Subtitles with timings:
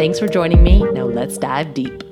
[0.00, 0.78] Thanks for joining me.
[0.78, 2.02] Now let's dive deep.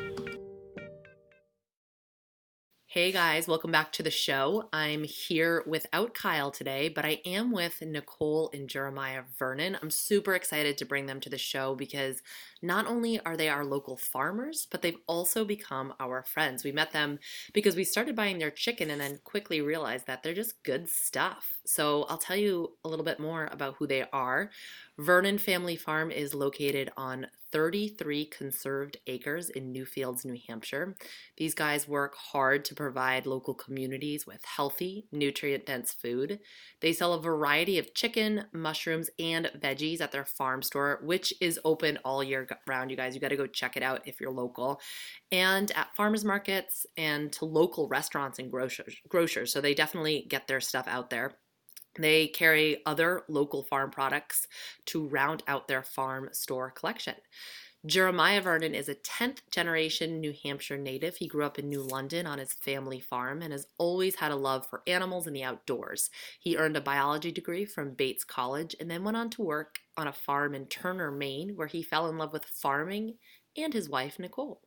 [2.85, 4.69] Hey guys, welcome back to the show.
[4.75, 9.79] I'm here without Kyle today, but I am with Nicole and Jeremiah Vernon.
[9.81, 12.21] I'm super excited to bring them to the show because
[12.63, 16.65] not only are they our local farmers, but they've also become our friends.
[16.65, 17.19] We met them
[17.53, 21.59] because we started buying their chicken and then quickly realized that they're just good stuff.
[21.65, 24.51] So I'll tell you a little bit more about who they are.
[24.99, 30.97] Vernon Family Farm is located on 33 conserved acres in Newfields, New Hampshire.
[31.37, 36.41] These guys work hard to provide local communities with healthy, nutrient dense food.
[36.81, 41.61] They sell a variety of chicken, mushrooms, and veggies at their farm store, which is
[41.65, 43.15] open all year round, you guys.
[43.15, 44.81] You got to go check it out if you're local.
[45.33, 48.97] And at farmers markets and to local restaurants and grocers.
[49.09, 49.53] grocers.
[49.53, 51.35] So they definitely get their stuff out there.
[51.99, 54.47] They carry other local farm products
[54.87, 57.15] to round out their farm store collection.
[57.87, 61.17] Jeremiah Vernon is a 10th generation New Hampshire native.
[61.17, 64.37] He grew up in New London on his family farm and has always had a
[64.37, 66.11] love for animals and the outdoors.
[66.41, 70.09] He earned a biology degree from Bates College and then went on to work on
[70.09, 73.15] a farm in Turner, Maine, where he fell in love with farming
[73.63, 74.61] and his wife, Nicole.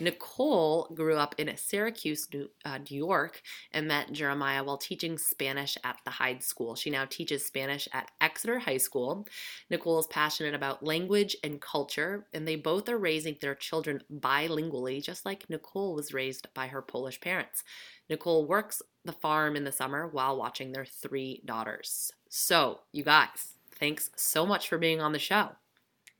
[0.00, 3.42] Nicole grew up in Syracuse, New, uh, New, York,
[3.72, 6.74] and met Jeremiah while teaching Spanish at the Hyde School.
[6.74, 9.26] She now teaches Spanish at Exeter High School.
[9.70, 15.02] Nicole is passionate about language and culture, and they both are raising their children bilingually,
[15.02, 17.64] just like Nicole was raised by her Polish parents.
[18.08, 22.12] Nicole works the farm in the summer while watching their three daughters.
[22.28, 25.50] So, you guys, thanks so much for being on the show.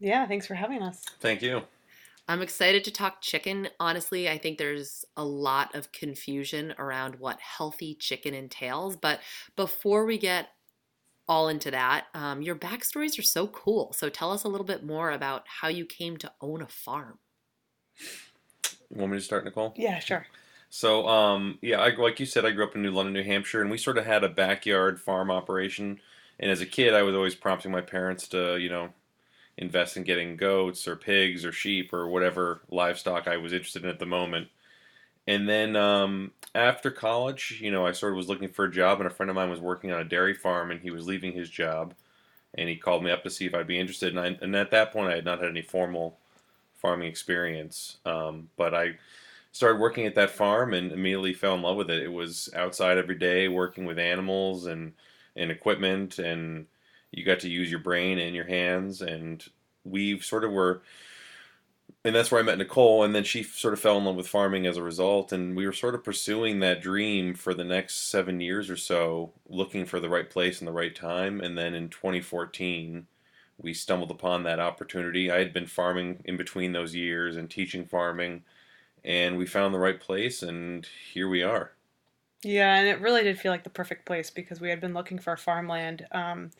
[0.01, 1.05] Yeah, thanks for having us.
[1.21, 1.63] Thank you.
[2.29, 3.69] I'm excited to talk chicken.
[3.81, 8.97] Honestly, I think there's a lot of confusion around what healthy chicken entails.
[8.97, 9.21] But
[9.57, 10.51] before we get
[11.27, 13.95] all into that, um, your backstories are so cool.
[13.95, 17.19] So tell us a little bit more about how you came to own a farm.
[18.91, 19.73] You want me to start, Nicole?
[19.77, 20.27] Yeah, sure.
[20.69, 23.63] So, um, yeah, I, like you said, I grew up in New London, New Hampshire,
[23.63, 25.99] and we sort of had a backyard farm operation.
[26.39, 28.91] And as a kid, I was always prompting my parents to, you know,
[29.59, 33.91] invest in getting goats or pigs or sheep or whatever livestock I was interested in
[33.91, 34.49] at the moment.
[35.27, 38.99] And then um, after college, you know, I sort of was looking for a job,
[39.01, 41.33] and a friend of mine was working on a dairy farm, and he was leaving
[41.33, 41.93] his job,
[42.55, 44.17] and he called me up to see if I'd be interested.
[44.17, 46.17] And, I, and at that point, I had not had any formal
[46.77, 48.95] farming experience, um, but I
[49.53, 52.03] started working at that farm and immediately fell in love with it.
[52.03, 54.93] It was outside every day, working with animals and
[55.37, 56.67] and equipment, and
[57.13, 59.45] you got to use your brain and your hands and
[59.85, 60.83] we sort of were
[62.05, 64.29] and that's where I met Nicole and then she sort of fell in love with
[64.29, 68.11] farming as a result and we were sort of pursuing that dream for the next
[68.11, 71.75] 7 years or so looking for the right place and the right time and then
[71.75, 73.07] in 2014
[73.61, 75.31] we stumbled upon that opportunity.
[75.31, 78.45] I had been farming in between those years and teaching farming
[79.05, 81.73] and we found the right place and here we are.
[82.45, 85.19] Yeah, and it really did feel like the perfect place because we had been looking
[85.19, 86.51] for farmland um,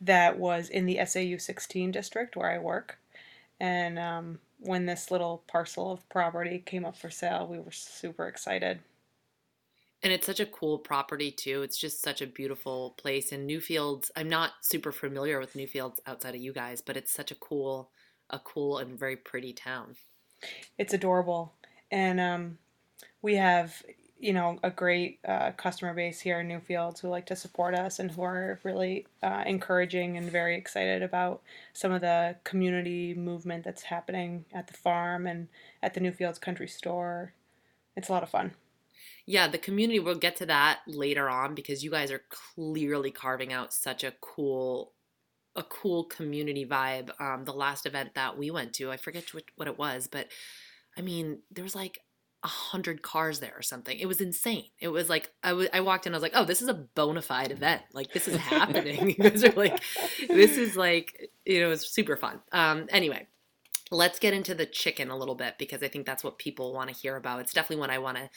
[0.00, 2.98] that was in the SAU 16 district where I work.
[3.58, 8.28] And um, when this little parcel of property came up for sale, we were super
[8.28, 8.80] excited.
[10.02, 11.62] And it's such a cool property too.
[11.62, 13.32] It's just such a beautiful place.
[13.32, 17.30] And Newfields, I'm not super familiar with Newfields outside of you guys, but it's such
[17.30, 17.90] a cool,
[18.28, 19.96] a cool and very pretty town.
[20.78, 21.54] It's adorable,
[21.90, 22.58] and um,
[23.22, 23.82] we have
[24.18, 27.98] you know a great uh, customer base here in Newfields who like to support us
[27.98, 31.42] and who are really uh, encouraging and very excited about
[31.72, 35.48] some of the community movement that's happening at the farm and
[35.82, 37.32] at the Newfields Country Store.
[37.96, 38.52] It's a lot of fun.
[39.26, 39.98] Yeah, the community.
[39.98, 44.14] We'll get to that later on because you guys are clearly carving out such a
[44.20, 44.92] cool
[45.56, 47.18] a cool community vibe.
[47.18, 50.28] Um, the last event that we went to, I forget what, what it was, but
[50.98, 52.00] I mean, there was like
[52.42, 53.98] a hundred cars there or something.
[53.98, 54.66] It was insane.
[54.78, 56.74] It was like I, w- I walked in, I was like, oh, this is a
[56.74, 57.82] bona fide event.
[57.92, 59.08] Like this is happening.
[59.18, 59.82] you guys are like,
[60.28, 62.40] this is like, you know, it's super fun.
[62.52, 63.26] Um, anyway,
[63.90, 66.90] let's get into the chicken a little bit because I think that's what people want
[66.90, 67.40] to hear about.
[67.40, 68.30] It's definitely what I want to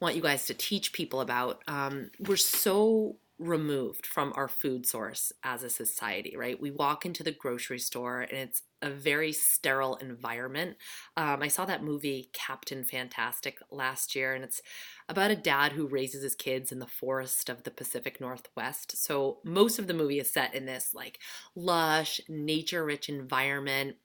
[0.00, 1.62] want you guys to teach people about.
[1.68, 6.60] Um, we're so removed from our food source as a society, right?
[6.60, 10.76] We walk into the grocery store and it's a very sterile environment.
[11.16, 14.60] Um, I saw that movie Captain Fantastic last year, and it's
[15.08, 18.96] about a dad who raises his kids in the forest of the Pacific Northwest.
[18.96, 21.18] So most of the movie is set in this like
[21.54, 23.96] lush, nature rich environment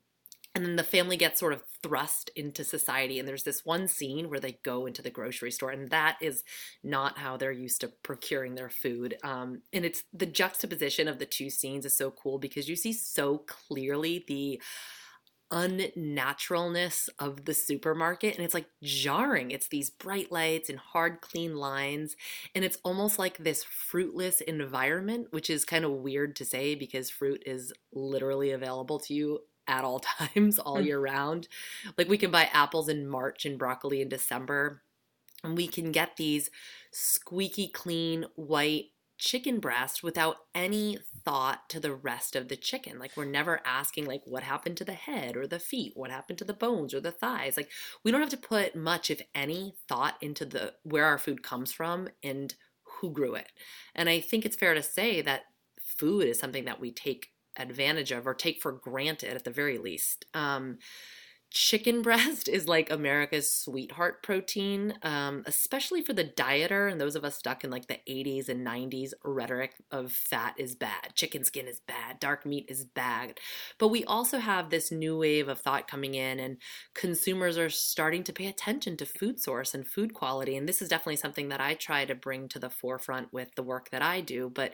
[0.57, 4.27] and then the family gets sort of thrust into society and there's this one scene
[4.27, 6.43] where they go into the grocery store and that is
[6.83, 11.27] not how they're used to procuring their food um, and it's the juxtaposition of the
[11.27, 14.59] two scenes is so cool because you see so clearly the
[15.51, 19.51] unnaturalness of the supermarket and it's like jarring.
[19.51, 22.17] It's these bright lights and hard clean lines
[22.53, 27.09] and it's almost like this fruitless environment which is kind of weird to say because
[27.09, 30.85] fruit is literally available to you at all times all mm.
[30.85, 31.47] year round.
[31.97, 34.81] Like we can buy apples in March and broccoli in December.
[35.43, 36.49] And we can get these
[36.91, 38.85] squeaky clean white
[39.17, 42.99] chicken breast without any thought to the rest of the chicken.
[42.99, 46.37] Like we're never asking like what happened to the head or the feet, what happened
[46.39, 47.57] to the bones or the thighs.
[47.57, 47.69] Like
[48.03, 51.71] we don't have to put much if any thought into the where our food comes
[51.71, 53.51] from and who grew it.
[53.93, 55.45] And I think it's fair to say that
[55.79, 59.77] food is something that we take advantage of or take for granted at the very
[59.77, 60.25] least.
[60.33, 60.77] Um,
[61.49, 67.23] chicken breast is like America's sweetheart protein, um, especially for the dieter and those of
[67.23, 71.67] us stuck in like the 80s and 90s rhetoric of fat is bad, chicken skin
[71.67, 73.39] is bad, dark meat is bad.
[73.77, 76.57] But we also have this new wave of thought coming in, and
[76.93, 80.55] consumers are starting to pay attention to food source and food quality.
[80.55, 83.63] And this is definitely something that I try to bring to the forefront with the
[83.63, 84.51] work that I do.
[84.53, 84.73] But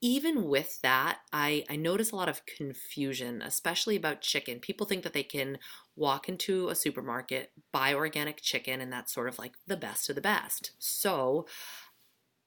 [0.00, 4.60] even with that, I, I notice a lot of confusion, especially about chicken.
[4.60, 5.58] People think that they can
[5.96, 10.14] walk into a supermarket, buy organic chicken, and that's sort of like the best of
[10.14, 10.72] the best.
[10.78, 11.46] So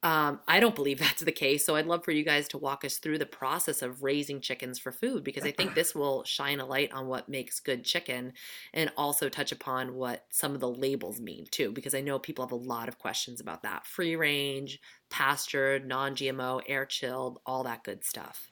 [0.02, 1.66] um, I don't believe that's the case.
[1.66, 4.80] So I'd love for you guys to walk us through the process of raising chickens
[4.80, 8.34] for food because I think this will shine a light on what makes good chicken
[8.74, 12.46] and also touch upon what some of the labels mean too, because I know people
[12.46, 14.80] have a lot of questions about that free range,
[15.10, 18.52] pastured, non GMO, air chilled, all that good stuff.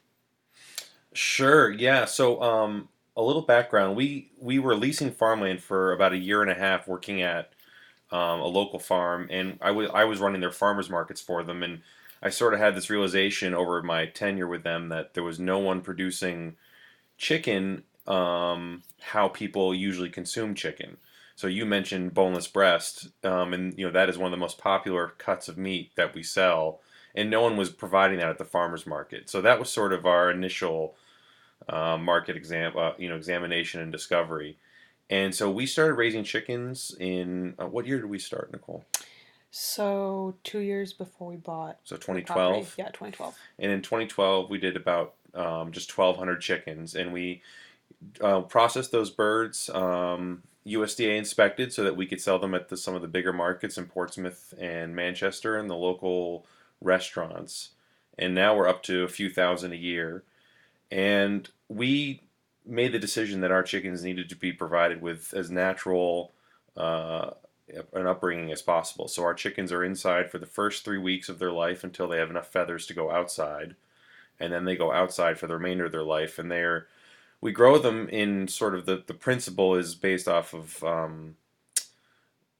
[1.14, 1.70] Sure.
[1.70, 2.04] Yeah.
[2.04, 3.96] So, um, a little background.
[3.96, 7.50] We we were leasing farmland for about a year and a half, working at
[8.10, 11.62] um, a local farm, and I was I was running their farmers markets for them,
[11.62, 11.80] and
[12.22, 15.58] I sort of had this realization over my tenure with them that there was no
[15.58, 16.56] one producing
[17.16, 20.96] chicken um, how people usually consume chicken.
[21.36, 24.58] So you mentioned boneless breast, um, and you know that is one of the most
[24.58, 26.80] popular cuts of meat that we sell,
[27.14, 29.30] and no one was providing that at the farmers market.
[29.30, 30.96] So that was sort of our initial
[31.68, 34.56] uh, market exam, uh, you know, examination and discovery.
[35.10, 38.84] And so we started raising chickens in uh, what year did we start, Nicole?
[39.50, 41.78] So two years before we bought.
[41.84, 42.74] So 2012.
[42.76, 43.34] Yeah, 2012.
[43.58, 47.42] And in 2012, we did about um, just 1,200 chickens, and we
[48.20, 52.76] uh, processed those birds um, USDA inspected so that we could sell them at the,
[52.76, 56.44] some of the bigger markets in Portsmouth and Manchester and the local
[56.80, 57.70] restaurants.
[58.18, 60.24] And now we're up to a few thousand a year.
[60.90, 62.22] And we
[62.68, 66.32] made the decision that our chickens needed to be provided with as natural
[66.76, 67.30] uh,
[67.92, 69.08] an upbringing as possible.
[69.08, 72.18] So our chickens are inside for the first three weeks of their life until they
[72.18, 73.74] have enough feathers to go outside,
[74.40, 76.38] and then they go outside for the remainder of their life.
[76.38, 76.86] And they're
[77.40, 81.36] we grow them in sort of the the principle is based off of um,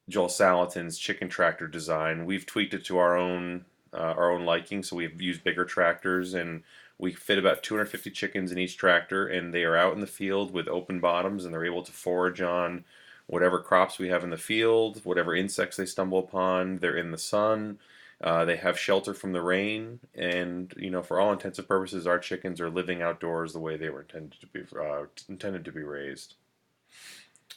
[0.07, 2.25] Joel Salatin's chicken tractor design.
[2.25, 6.33] We've tweaked it to our own uh, our own liking, so we've used bigger tractors
[6.33, 6.63] and
[6.99, 10.51] we fit about 250 chickens in each tractor, and they are out in the field
[10.51, 12.83] with open bottoms, and they're able to forage on
[13.25, 16.77] whatever crops we have in the field, whatever insects they stumble upon.
[16.77, 17.79] They're in the sun.
[18.21, 22.05] Uh, they have shelter from the rain, and you know, for all intents and purposes,
[22.05, 25.71] our chickens are living outdoors the way they were intended to be uh, intended to
[25.71, 26.33] be raised.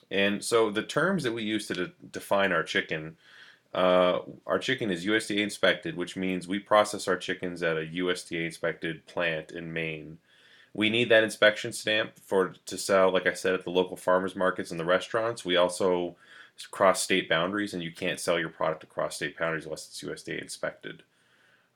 [0.08, 3.16] And so, the terms that we use to de- define our chicken
[3.74, 8.44] uh, our chicken is USDA inspected, which means we process our chickens at a USDA
[8.44, 10.18] inspected plant in Maine.
[10.74, 14.36] We need that inspection stamp for to sell, like I said, at the local farmers
[14.36, 15.44] markets and the restaurants.
[15.44, 16.16] We also
[16.70, 20.40] cross state boundaries, and you can't sell your product across state boundaries unless it's USDA
[20.40, 21.02] inspected.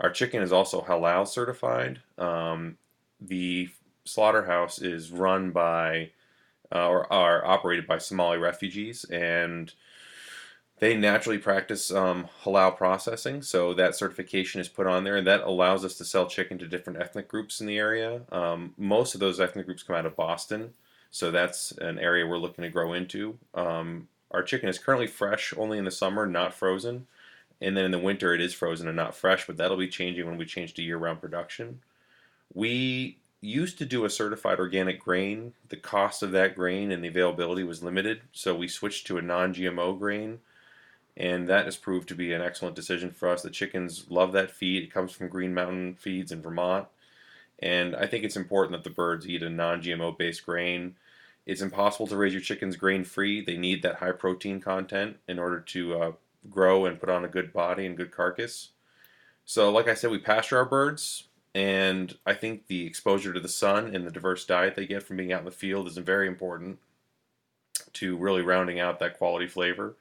[0.00, 2.00] Our chicken is also halal certified.
[2.18, 2.76] Um,
[3.20, 3.70] the
[4.04, 6.10] slaughterhouse is run by
[6.74, 9.72] uh, or are operated by Somali refugees, and
[10.78, 13.42] they naturally practice um, halal processing.
[13.42, 16.66] So that certification is put on there, and that allows us to sell chicken to
[16.66, 18.22] different ethnic groups in the area.
[18.30, 20.74] Um, most of those ethnic groups come out of Boston,
[21.10, 23.38] so that's an area we're looking to grow into.
[23.54, 27.06] Um, our chicken is currently fresh only in the summer, not frozen.
[27.60, 30.26] And then in the winter, it is frozen and not fresh, but that'll be changing
[30.26, 31.80] when we change to year round production.
[32.52, 35.54] We used to do a certified organic grain.
[35.70, 39.22] The cost of that grain and the availability was limited, so we switched to a
[39.22, 40.40] non GMO grain.
[41.16, 43.42] And that has proved to be an excellent decision for us.
[43.42, 44.82] The chickens love that feed.
[44.82, 46.88] It comes from Green Mountain Feeds in Vermont.
[47.58, 50.96] And I think it's important that the birds eat a non GMO based grain.
[51.46, 53.40] It's impossible to raise your chickens grain free.
[53.40, 56.12] They need that high protein content in order to uh,
[56.50, 58.70] grow and put on a good body and good carcass.
[59.44, 63.48] So, like I said, we pasture our birds, and I think the exposure to the
[63.48, 66.26] sun and the diverse diet they get from being out in the field is very
[66.26, 66.78] important
[67.94, 69.94] to really rounding out that quality flavor.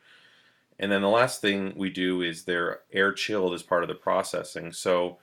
[0.79, 3.95] And then the last thing we do is they're air chilled as part of the
[3.95, 4.71] processing.
[4.71, 5.17] So,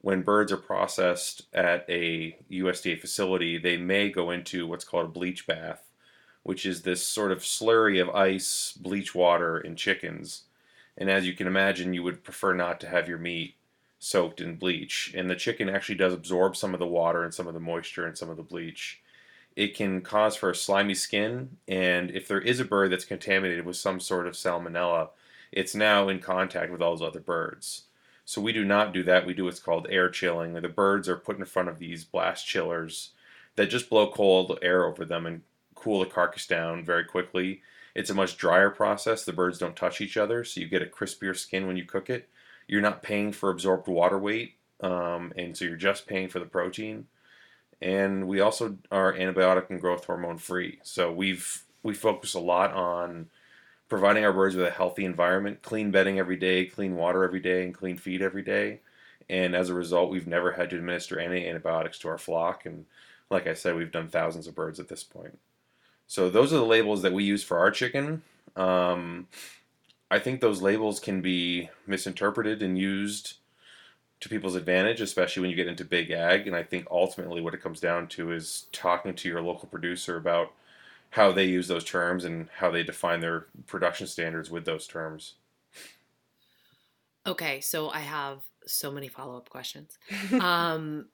[0.00, 5.08] when birds are processed at a USDA facility, they may go into what's called a
[5.08, 5.90] bleach bath,
[6.42, 10.42] which is this sort of slurry of ice, bleach water, and chickens.
[10.98, 13.54] And as you can imagine, you would prefer not to have your meat
[13.98, 15.12] soaked in bleach.
[15.16, 18.06] And the chicken actually does absorb some of the water and some of the moisture
[18.06, 19.00] and some of the bleach.
[19.56, 23.64] It can cause for a slimy skin, and if there is a bird that's contaminated
[23.64, 25.10] with some sort of salmonella,
[25.52, 27.84] it's now in contact with all those other birds.
[28.24, 29.26] So we do not do that.
[29.26, 30.54] We do what's called air chilling.
[30.54, 33.10] The birds are put in front of these blast chillers
[33.56, 35.42] that just blow cold air over them and
[35.74, 37.60] cool the carcass down very quickly.
[37.94, 39.24] It's a much drier process.
[39.24, 42.10] The birds don't touch each other, so you get a crispier skin when you cook
[42.10, 42.28] it.
[42.66, 46.46] You're not paying for absorbed water weight, um, and so you're just paying for the
[46.46, 47.06] protein.
[47.84, 50.78] And we also are antibiotic and growth hormone free.
[50.82, 53.28] So we've we focus a lot on
[53.90, 57.62] providing our birds with a healthy environment, clean bedding every day, clean water every day,
[57.62, 58.80] and clean feed every day.
[59.28, 62.64] And as a result, we've never had to administer any antibiotics to our flock.
[62.64, 62.86] And
[63.28, 65.38] like I said, we've done thousands of birds at this point.
[66.06, 68.22] So those are the labels that we use for our chicken.
[68.56, 69.28] Um,
[70.10, 73.34] I think those labels can be misinterpreted and used
[74.24, 76.46] to people's advantage, especially when you get into big ag.
[76.46, 80.16] And I think ultimately what it comes down to is talking to your local producer
[80.16, 80.52] about
[81.10, 85.34] how they use those terms and how they define their production standards with those terms.
[87.26, 89.98] Okay, so I have so many follow-up questions.
[90.40, 91.08] um,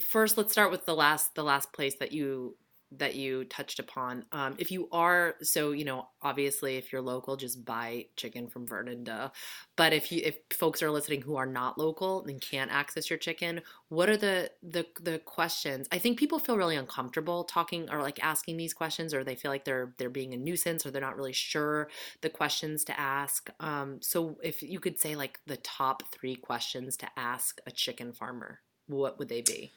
[0.00, 2.56] first, let's start with the last the last place that you
[2.98, 4.24] that you touched upon.
[4.32, 8.66] Um, if you are so, you know, obviously, if you're local, just buy chicken from
[8.66, 9.04] Vernon.
[9.04, 9.30] Duh.
[9.76, 13.18] But if you if folks are listening who are not local and can't access your
[13.18, 15.88] chicken, what are the the the questions?
[15.92, 19.50] I think people feel really uncomfortable talking or like asking these questions, or they feel
[19.50, 21.88] like they're they're being a nuisance, or they're not really sure
[22.20, 23.50] the questions to ask.
[23.60, 28.12] Um, so if you could say like the top three questions to ask a chicken
[28.12, 29.72] farmer, what would they be?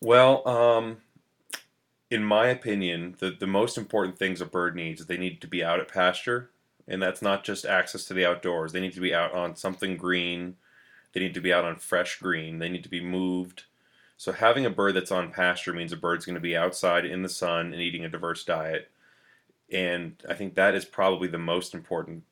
[0.00, 0.96] Well, um,
[2.12, 5.46] in my opinion, the, the most important things a bird needs is they need to
[5.46, 6.50] be out at pasture,
[6.86, 8.72] and that's not just access to the outdoors.
[8.72, 10.56] They need to be out on something green.
[11.14, 12.58] They need to be out on fresh green.
[12.58, 13.64] They need to be moved.
[14.18, 17.22] So having a bird that's on pasture means a bird's going to be outside in
[17.22, 18.90] the sun and eating a diverse diet.
[19.72, 22.24] And I think that is probably the most important,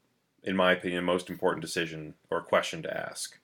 [0.42, 3.38] in my opinion, most important decision or question to ask.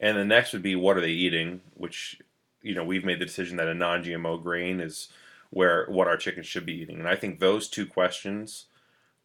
[0.00, 2.20] And the next would be what are they eating, which
[2.60, 5.10] you know we've made the decision that a non-GMO grain is
[5.50, 6.98] where what our chickens should be eating.
[6.98, 8.66] And I think those two questions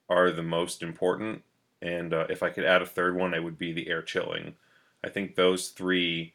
[0.09, 1.43] are the most important.
[1.81, 4.55] And uh, if I could add a third one, it would be the air chilling.
[5.03, 6.33] I think those three,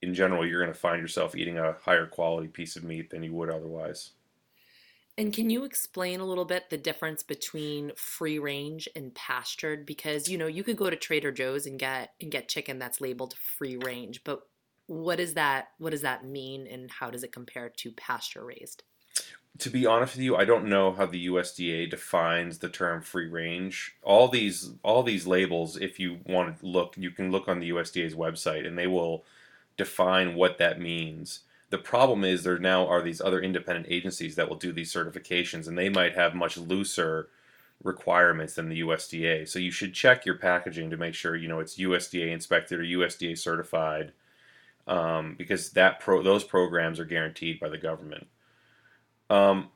[0.00, 3.22] in general, you're going to find yourself eating a higher quality piece of meat than
[3.22, 4.10] you would otherwise.
[5.18, 9.84] And can you explain a little bit the difference between free range and pastured?
[9.84, 13.00] Because you know you could go to Trader Joe's and get and get chicken that's
[13.00, 14.42] labeled free range, but
[14.86, 18.84] what does that what does that mean, and how does it compare to pasture raised?
[19.58, 23.28] To be honest with you, I don't know how the USDA defines the term free
[23.28, 23.94] range.
[24.02, 27.70] All these all these labels, if you want to look, you can look on the
[27.70, 29.24] USDA's website and they will
[29.76, 31.40] define what that means.
[31.70, 35.68] The problem is there now are these other independent agencies that will do these certifications
[35.68, 37.28] and they might have much looser
[37.82, 39.48] requirements than the USDA.
[39.48, 42.84] So you should check your packaging to make sure you know it's USDA inspected or
[42.84, 44.12] USDA certified
[44.86, 48.26] um, because that pro those programs are guaranteed by the government.
[49.32, 49.70] Um,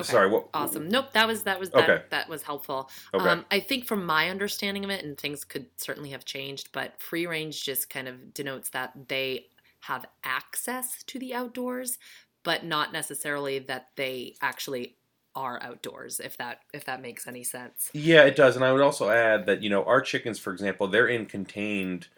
[0.00, 0.06] Okay.
[0.12, 0.48] Sorry, what?
[0.54, 0.88] Awesome.
[0.88, 2.02] Nope, that was that was that, Okay.
[2.10, 2.90] that was helpful.
[3.14, 3.28] Okay.
[3.30, 7.00] Um, I think from my understanding of it, and things could certainly have changed, but
[7.00, 9.46] free range just kind of denotes that they
[9.80, 11.98] have access to the outdoors,
[12.44, 14.96] but not necessarily that they actually
[15.36, 17.92] are outdoors if that if that makes any sense.
[17.92, 18.54] Yeah, it does.
[18.56, 22.08] And I would also add that, you know, our chickens, for example, they're in contained,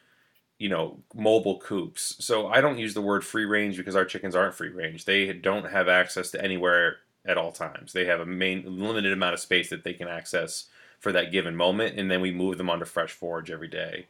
[0.62, 2.14] you know, mobile coops.
[2.24, 5.06] So I don't use the word free range because our chickens aren't free range.
[5.06, 7.92] They don't have access to anywhere at all times.
[7.92, 10.66] They have a main limited amount of space that they can access
[11.00, 14.06] for that given moment, and then we move them onto fresh forage every day.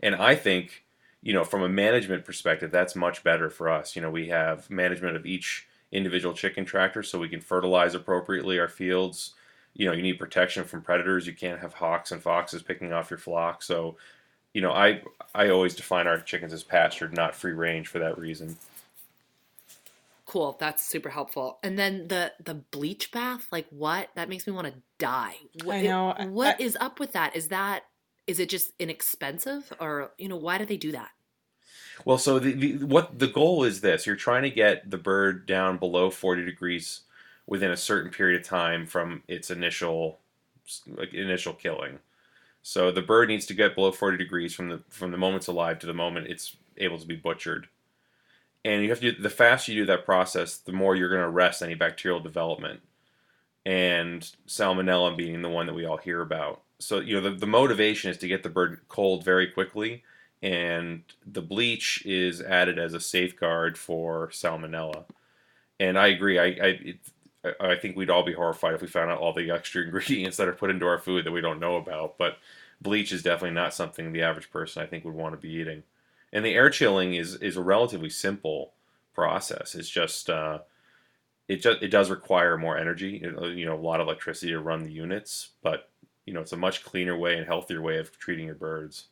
[0.00, 0.84] And I think,
[1.22, 3.96] you know, from a management perspective, that's much better for us.
[3.96, 8.60] You know, we have management of each individual chicken tractor so we can fertilize appropriately
[8.60, 9.34] our fields.
[9.74, 11.26] You know, you need protection from predators.
[11.26, 13.64] You can't have hawks and foxes picking off your flock.
[13.64, 13.96] So,
[14.54, 15.02] you know, I
[15.34, 18.56] I always define our chickens as pastured, not free range for that reason.
[20.26, 21.58] Cool, that's super helpful.
[21.62, 24.10] And then the the bleach bath, like what?
[24.14, 25.34] That makes me want to die.
[25.64, 26.12] What, I know.
[26.12, 27.34] It, what I, is up with that?
[27.36, 27.84] Is that
[28.26, 31.10] is it just inexpensive, or you know, why do they do that?
[32.04, 35.46] Well, so the, the what the goal is this: you're trying to get the bird
[35.46, 37.00] down below 40 degrees
[37.46, 40.18] within a certain period of time from its initial
[40.86, 41.98] like initial killing.
[42.62, 45.46] So the bird needs to get below 40 degrees from the from the moment it's
[45.48, 47.68] alive to the moment it's able to be butchered
[48.64, 51.22] and you have to do, the faster you do that process, the more you're going
[51.22, 52.80] to arrest any bacterial development.
[53.64, 56.62] And salmonella being the one that we all hear about.
[56.78, 60.02] So you know the, the motivation is to get the bird cold very quickly,
[60.42, 65.04] and the bleach is added as a safeguard for salmonella.
[65.78, 66.38] And I agree.
[66.38, 66.96] I I, it,
[67.60, 70.48] I think we'd all be horrified if we found out all the extra ingredients that
[70.48, 72.18] are put into our food that we don't know about.
[72.18, 72.38] But
[72.80, 75.82] bleach is definitely not something the average person I think would want to be eating.
[76.32, 78.74] And the air chilling is is a relatively simple
[79.14, 79.74] process.
[79.74, 80.60] It's just uh,
[81.48, 84.84] it just it does require more energy, you know, a lot of electricity to run
[84.84, 85.90] the units, but
[86.26, 89.06] you know, it's a much cleaner way and healthier way of treating your birds.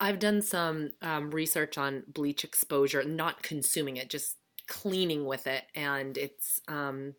[0.00, 4.36] I've done some um, research on bleach exposure, not consuming it, just
[4.68, 7.14] cleaning with it, and it's um,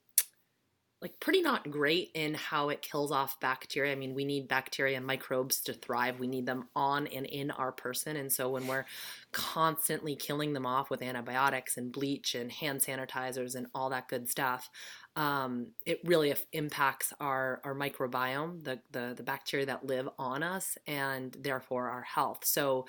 [1.01, 3.93] like pretty not great in how it kills off bacteria.
[3.93, 6.19] I mean, we need bacteria and microbes to thrive.
[6.19, 8.17] We need them on and in our person.
[8.17, 8.85] And so when we're
[9.31, 14.27] constantly killing them off with antibiotics and bleach and hand sanitizers and all that good
[14.27, 14.69] stuff,
[15.15, 20.77] um, it really impacts our, our microbiome, the, the, the bacteria that live on us,
[20.85, 22.43] and therefore our health.
[22.43, 22.87] So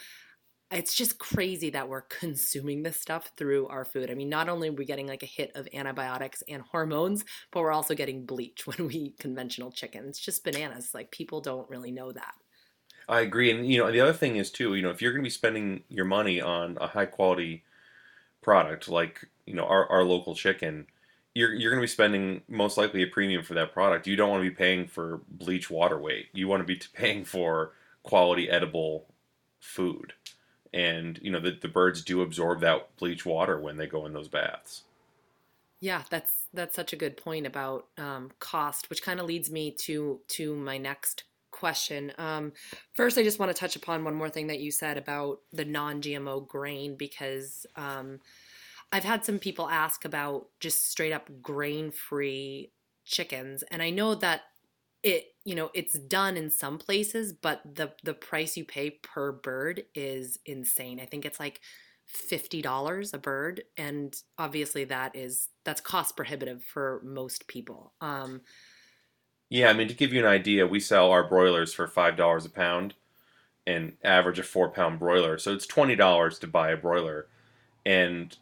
[0.71, 4.11] it's just crazy that we're consuming this stuff through our food.
[4.11, 7.61] I mean, not only are we getting like a hit of antibiotics and hormones, but
[7.61, 10.07] we're also getting bleach when we eat conventional chicken.
[10.07, 10.95] It's just bananas.
[10.95, 12.35] Like people don't really know that.
[13.09, 14.77] I agree, and you know the other thing is too.
[14.77, 17.65] You know, if you're going to be spending your money on a high quality
[18.41, 20.87] product like you know our, our local chicken,
[21.35, 24.07] you're you're going to be spending most likely a premium for that product.
[24.07, 26.29] You don't want to be paying for bleach water weight.
[26.33, 27.73] You want to be paying for
[28.05, 29.07] quality edible
[29.59, 30.13] food
[30.73, 34.13] and you know the, the birds do absorb that bleach water when they go in
[34.13, 34.83] those baths.
[35.81, 39.71] Yeah that's that's such a good point about um, cost which kind of leads me
[39.73, 42.13] to to my next question.
[42.19, 42.53] Um,
[42.95, 45.65] first i just want to touch upon one more thing that you said about the
[45.65, 48.21] non-gmo grain because um,
[48.93, 52.71] i've had some people ask about just straight up grain free
[53.05, 54.43] chickens and i know that
[55.03, 59.33] it you know it's done in some places but the the price you pay per
[59.33, 61.01] bird is insane.
[61.01, 61.61] I think it's like
[62.09, 67.93] $50 a bird and obviously that is that's cost prohibitive for most people.
[68.01, 68.43] Um
[69.49, 72.49] yeah i mean to give you an idea we sell our broilers for $5 a
[72.49, 72.95] pound
[73.67, 75.37] and average a four pound broiler.
[75.37, 77.27] So it's $20 to buy a broiler.
[77.85, 78.37] And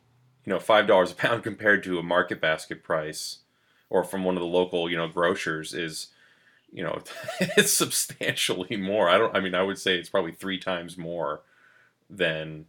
[0.44, 3.38] you know $5 a pound compared to a market basket price
[3.88, 6.08] or from one of the local you know grocers is
[6.72, 7.00] you know,
[7.40, 9.08] it's substantially more.
[9.08, 9.36] I don't.
[9.36, 11.42] I mean, I would say it's probably three times more
[12.10, 12.66] than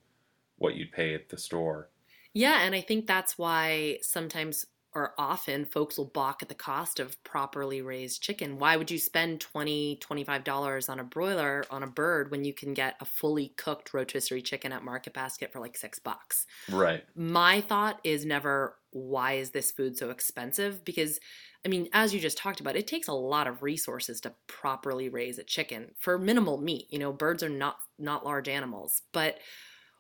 [0.58, 1.90] what you'd pay at the store.
[2.34, 7.00] Yeah, and I think that's why sometimes or often folks will balk at the cost
[7.00, 8.58] of properly raised chicken.
[8.58, 12.74] Why would you spend 20 $25 on a broiler on a bird when you can
[12.74, 16.48] get a fully cooked rotisserie chicken at Market Basket for like 6 bucks?
[16.72, 17.04] Right.
[17.16, 21.20] My thought is never why is this food so expensive because
[21.66, 25.10] I mean, as you just talked about, it takes a lot of resources to properly
[25.10, 26.88] raise a chicken for minimal meat.
[26.90, 29.40] You know, birds are not not large animals, but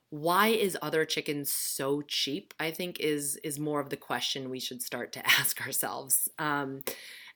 [0.09, 2.53] why is other chicken so cheap?
[2.59, 6.29] I think is is more of the question we should start to ask ourselves.
[6.39, 6.83] Um,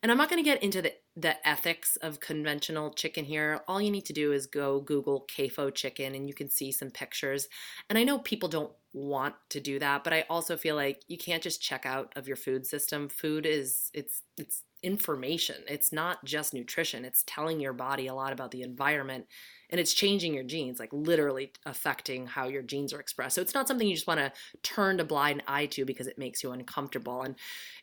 [0.02, 3.62] and I'm not going to get into the the ethics of conventional chicken here.
[3.68, 6.90] All you need to do is go Google CAFO chicken, and you can see some
[6.90, 7.48] pictures.
[7.90, 11.18] And I know people don't want to do that but i also feel like you
[11.18, 15.56] can't just check out of your food system food is it's it's information.
[15.68, 19.26] It's not just nutrition, it's telling your body a lot about the environment
[19.70, 23.36] and it's changing your genes, like literally affecting how your genes are expressed.
[23.36, 26.20] So it's not something you just want to turn a blind eye to because it
[26.20, 27.24] makes you uncomfortable.
[27.24, 27.36] And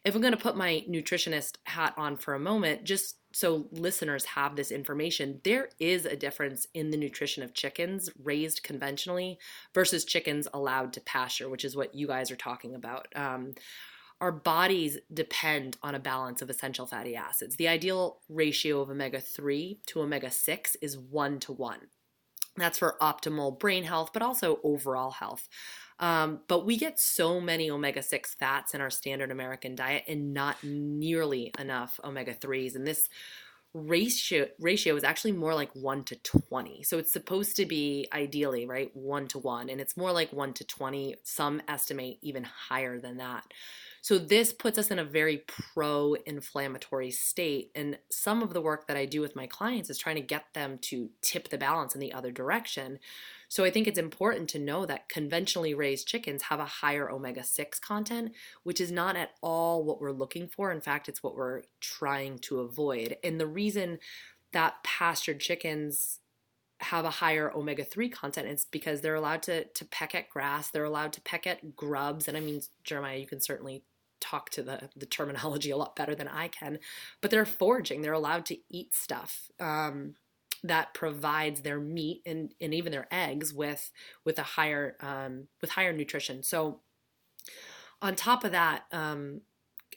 [0.05, 4.25] if I'm going to put my nutritionist hat on for a moment, just so listeners
[4.25, 9.39] have this information, there is a difference in the nutrition of chickens raised conventionally
[9.75, 13.07] versus chickens allowed to pasture, which is what you guys are talking about.
[13.15, 13.53] Um,
[14.21, 17.57] our bodies depend on a balance of essential fatty acids.
[17.57, 21.79] The ideal ratio of omega 3 to omega 6 is 1 to 1.
[22.57, 25.49] That's for optimal brain health, but also overall health.
[26.01, 30.35] Um, but we get so many omega 6 fats in our standard American diet and
[30.35, 32.75] not nearly enough omega 3s.
[32.75, 33.09] And this
[33.73, 38.67] ratio ratio is actually more like 1 to 20 so it's supposed to be ideally
[38.67, 42.99] right 1 to 1 and it's more like 1 to 20 some estimate even higher
[42.99, 43.45] than that
[44.03, 47.71] so this puts us in a very pro inflammatory state.
[47.75, 50.55] And some of the work that I do with my clients is trying to get
[50.55, 52.99] them to tip the balance in the other direction.
[53.51, 57.45] So I think it's important to know that conventionally raised chickens have a higher omega
[57.45, 58.33] 6 content,
[58.63, 60.71] which is not at all what we're looking for.
[60.73, 63.17] In fact, it's what we're trying to avoid.
[63.23, 63.99] And the reason
[64.53, 66.21] that pastured chickens
[66.79, 70.71] have a higher omega 3 content is because they're allowed to to peck at grass
[70.71, 73.83] they're allowed to peck at grubs and i mean jeremiah you can certainly
[74.21, 76.79] talk to the, the terminology a lot better than I can,
[77.21, 78.03] but they're foraging.
[78.03, 80.15] They're allowed to eat stuff um,
[80.63, 83.91] that provides their meat and, and even their eggs with
[84.25, 86.43] with a higher um, with higher nutrition.
[86.43, 86.81] So
[88.03, 89.43] on top of that, um,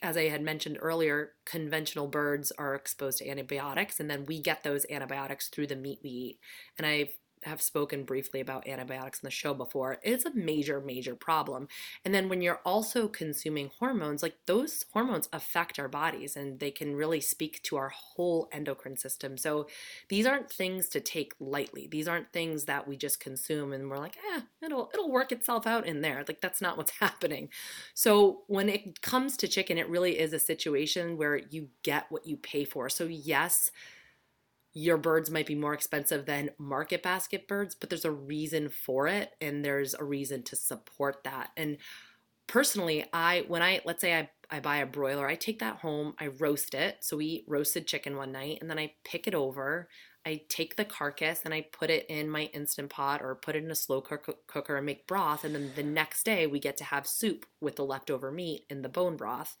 [0.02, 4.62] as I had mentioned earlier, conventional birds are exposed to antibiotics, and then we get
[4.62, 6.38] those antibiotics through the meat we eat.
[6.76, 11.14] And I've have spoken briefly about antibiotics in the show before, it's a major, major
[11.14, 11.68] problem.
[12.04, 16.70] And then when you're also consuming hormones, like those hormones affect our bodies and they
[16.70, 19.36] can really speak to our whole endocrine system.
[19.36, 19.68] So
[20.08, 21.88] these aren't things to take lightly.
[21.90, 25.66] These aren't things that we just consume and we're like, eh, it'll it'll work itself
[25.66, 26.24] out in there.
[26.26, 27.48] Like that's not what's happening.
[27.94, 32.26] So when it comes to chicken, it really is a situation where you get what
[32.26, 32.88] you pay for.
[32.88, 33.70] So yes,
[34.74, 39.06] your birds might be more expensive than market basket birds, but there's a reason for
[39.06, 41.50] it and there's a reason to support that.
[41.56, 41.78] And
[42.48, 46.14] personally, I when I let's say I I buy a broiler, I take that home,
[46.18, 46.98] I roast it.
[47.00, 49.88] So we eat roasted chicken one night and then I pick it over.
[50.26, 53.64] I take the carcass and I put it in my instant pot or put it
[53.64, 55.44] in a slow cooker and make broth.
[55.44, 58.82] And then the next day we get to have soup with the leftover meat in
[58.82, 59.56] the bone broth.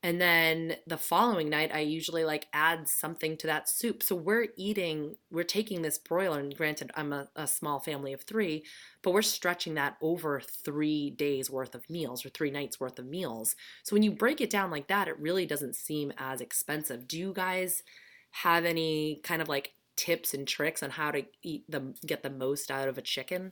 [0.00, 4.00] And then the following night, I usually like add something to that soup.
[4.00, 8.22] So we're eating, we're taking this broiler, and granted, I'm a, a, small family of
[8.22, 8.64] three,
[9.02, 13.06] but we're stretching that over three days worth of meals or three nights worth of
[13.06, 13.56] meals.
[13.82, 17.08] So when you break it down like that, it really doesn't seem as expensive.
[17.08, 17.82] Do you guys
[18.30, 22.30] have any kind of like tips and tricks on how to eat the get the
[22.30, 23.50] most out of a chicken?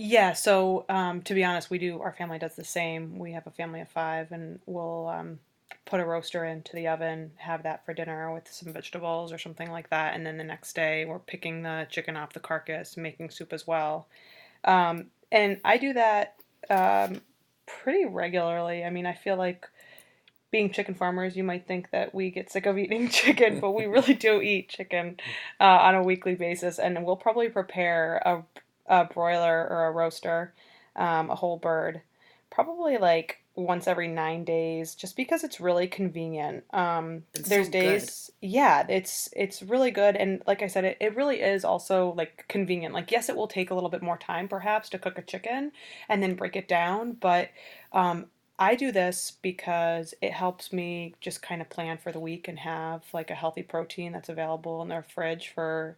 [0.00, 2.00] Yeah, so um, to be honest, we do.
[2.00, 3.18] Our family does the same.
[3.18, 5.40] We have a family of five, and we'll um,
[5.86, 9.68] put a roaster into the oven, have that for dinner with some vegetables or something
[9.72, 13.30] like that, and then the next day we're picking the chicken off the carcass, making
[13.30, 14.06] soup as well.
[14.62, 16.36] Um, and I do that
[16.70, 17.20] um,
[17.66, 18.84] pretty regularly.
[18.84, 19.66] I mean, I feel like
[20.52, 23.86] being chicken farmers, you might think that we get sick of eating chicken, but we
[23.86, 25.18] really do eat chicken
[25.58, 28.44] uh, on a weekly basis, and we'll probably prepare a
[28.88, 30.54] a broiler or a roaster,
[30.96, 32.02] um, a whole bird,
[32.50, 36.64] probably like once every nine days, just because it's really convenient.
[36.72, 38.34] Um, there's so days, good.
[38.40, 42.46] yeah, it's it's really good, and like I said, it, it really is also like
[42.48, 42.94] convenient.
[42.94, 45.72] Like yes, it will take a little bit more time perhaps to cook a chicken
[46.08, 47.50] and then break it down, but
[47.92, 48.26] um,
[48.58, 52.58] I do this because it helps me just kind of plan for the week and
[52.58, 55.96] have like a healthy protein that's available in their fridge for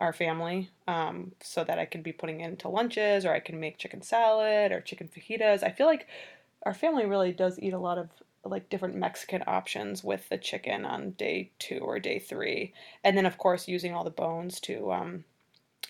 [0.00, 3.78] our family um, so that I can be putting into lunches or I can make
[3.78, 5.62] chicken salad or chicken fajitas.
[5.62, 6.06] I feel like
[6.64, 8.08] our family really does eat a lot of
[8.44, 12.72] like different Mexican options with the chicken on day two or day three.
[13.04, 15.24] And then, of course, using all the bones to um,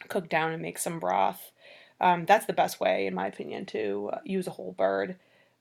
[0.08, 1.52] cook down and make some broth.
[2.00, 5.16] Um, that's the best way, in my opinion, to uh, use a whole bird.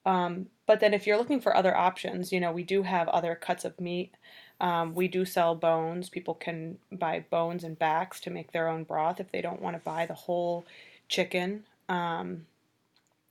[0.06, 3.36] Um, but then, if you're looking for other options, you know, we do have other
[3.36, 4.15] cuts of meat.
[4.62, 6.08] Um, we do sell bones.
[6.08, 9.76] People can buy bones and backs to make their own broth if they don't want
[9.76, 10.65] to buy the whole
[11.10, 11.63] chicken.
[11.89, 12.45] Um,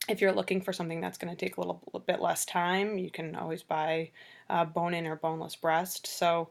[0.09, 2.97] if you're looking for something that's going to take a little, little, bit less time,
[2.97, 4.09] you can always buy
[4.49, 6.05] uh, bone in or boneless breast.
[6.05, 6.49] So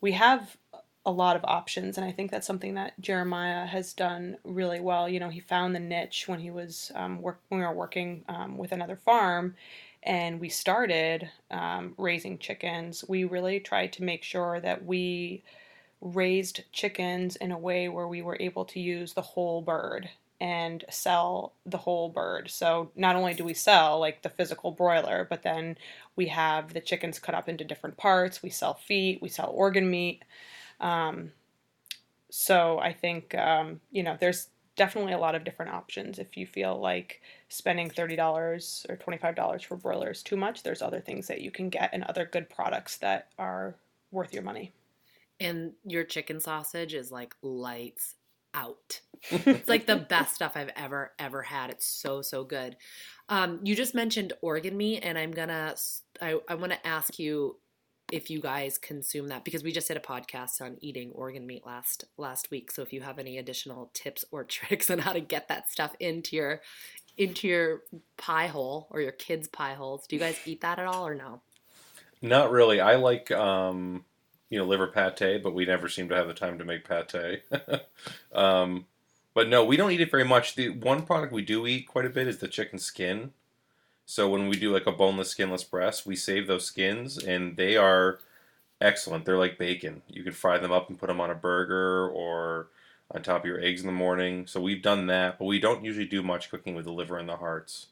[0.00, 0.56] we have
[1.06, 5.08] a lot of options, and I think that's something that Jeremiah has done really well.
[5.08, 8.24] You know, he found the niche when he was um, work when we were working
[8.28, 9.54] um, with another farm,
[10.02, 15.42] and we started um, raising chickens, we really tried to make sure that we
[16.00, 20.08] raised chickens in a way where we were able to use the whole bird
[20.40, 22.48] and sell the whole bird.
[22.48, 25.76] So not only do we sell like the physical broiler, but then
[26.14, 28.42] we have the chickens cut up into different parts.
[28.42, 30.22] We sell feet, we sell organ meat.
[30.80, 31.32] Um,
[32.30, 36.18] so I think um, you know there's definitely a lot of different options.
[36.18, 40.62] If you feel like spending thirty dollars or twenty five dollars for broilers too much,
[40.62, 43.74] there's other things that you can get and other good products that are
[44.10, 44.72] worth your money.
[45.40, 48.14] And your chicken sausage is like lights
[48.54, 49.00] out.
[49.30, 51.68] it's like the best stuff I've ever ever had.
[51.68, 52.76] It's so so good.
[53.28, 55.74] Um, you just mentioned organ meat, and I'm gonna
[56.22, 57.56] I, I want to ask you
[58.10, 61.66] if you guys consume that because we just did a podcast on eating organ meat
[61.66, 62.70] last last week.
[62.70, 65.94] So if you have any additional tips or tricks on how to get that stuff
[66.00, 66.60] into your
[67.16, 67.82] into your
[68.16, 71.14] pie hole or your kids' pie holes, do you guys eat that at all or
[71.14, 71.42] no?
[72.22, 72.80] Not really.
[72.80, 74.04] I like um,
[74.50, 77.42] you know liver pate, but we never seem to have the time to make pate.
[78.32, 78.86] um,
[79.34, 80.54] but no, we don't eat it very much.
[80.54, 83.32] The one product we do eat quite a bit is the chicken skin.
[84.10, 87.76] So when we do like a boneless, skinless breast, we save those skins, and they
[87.76, 88.20] are
[88.80, 89.26] excellent.
[89.26, 90.00] They're like bacon.
[90.08, 92.68] You can fry them up and put them on a burger or
[93.14, 94.46] on top of your eggs in the morning.
[94.46, 97.28] So we've done that, but we don't usually do much cooking with the liver and
[97.28, 97.88] the hearts.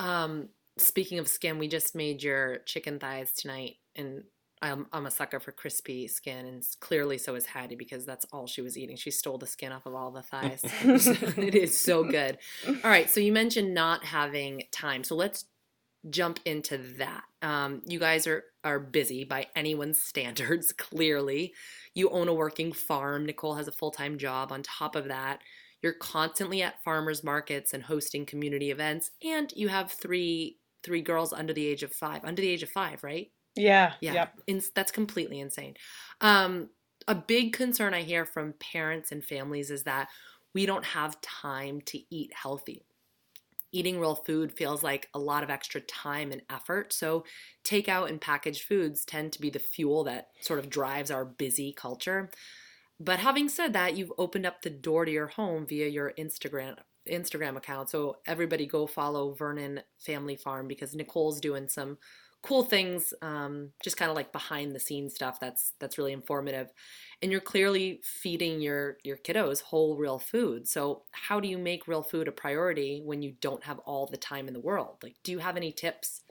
[0.00, 4.24] Um, speaking of skin, we just made your chicken thighs tonight, and
[4.62, 8.46] I'm, I'm a sucker for crispy skin, and clearly so is Hattie because that's all
[8.46, 8.96] she was eating.
[8.96, 10.60] She stole the skin off of all the thighs.
[10.84, 12.38] it is so good.
[12.66, 15.46] All right, so you mentioned not having time, so let's
[16.10, 17.24] jump into that.
[17.42, 20.72] Um, you guys are are busy by anyone's standards.
[20.76, 21.54] Clearly,
[21.94, 23.26] you own a working farm.
[23.26, 24.52] Nicole has a full time job.
[24.52, 25.40] On top of that,
[25.82, 31.32] you're constantly at farmers markets and hosting community events, and you have three three girls
[31.32, 32.24] under the age of five.
[32.24, 33.30] Under the age of five, right?
[33.56, 33.94] Yeah.
[34.00, 34.12] Yeah.
[34.14, 34.40] Yep.
[34.46, 35.74] In, that's completely insane.
[36.20, 36.70] Um,
[37.08, 40.08] a big concern I hear from parents and families is that
[40.54, 42.82] we don't have time to eat healthy.
[43.72, 46.92] Eating real food feels like a lot of extra time and effort.
[46.92, 47.24] So,
[47.64, 51.72] takeout and packaged foods tend to be the fuel that sort of drives our busy
[51.72, 52.30] culture.
[53.00, 56.76] But having said that, you've opened up the door to your home via your Instagram
[57.10, 57.90] Instagram account.
[57.90, 61.98] So everybody go follow Vernon Family Farm because Nicole's doing some
[62.42, 66.72] cool things, um, just kind of like behind the scenes stuff that's that's really informative.
[67.22, 70.66] And you're clearly feeding your your kiddos whole real food.
[70.66, 74.16] So how do you make real food a priority when you don't have all the
[74.16, 74.96] time in the world?
[75.02, 76.22] Like, do you have any tips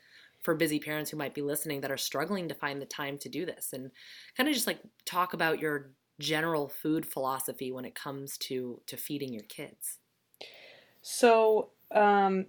[0.44, 3.30] for busy parents who might be listening that are struggling to find the time to
[3.30, 3.72] do this?
[3.72, 3.92] And
[4.36, 8.98] kind of just like talk about your general food philosophy when it comes to to
[8.98, 10.00] feeding your kids.
[11.02, 12.48] So um,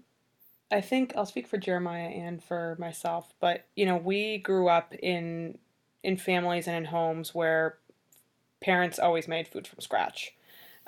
[0.73, 4.95] I think I'll speak for Jeremiah and for myself, but you know, we grew up
[4.95, 5.59] in
[6.03, 7.79] in families and in homes where
[8.63, 10.35] parents always made food from scratch.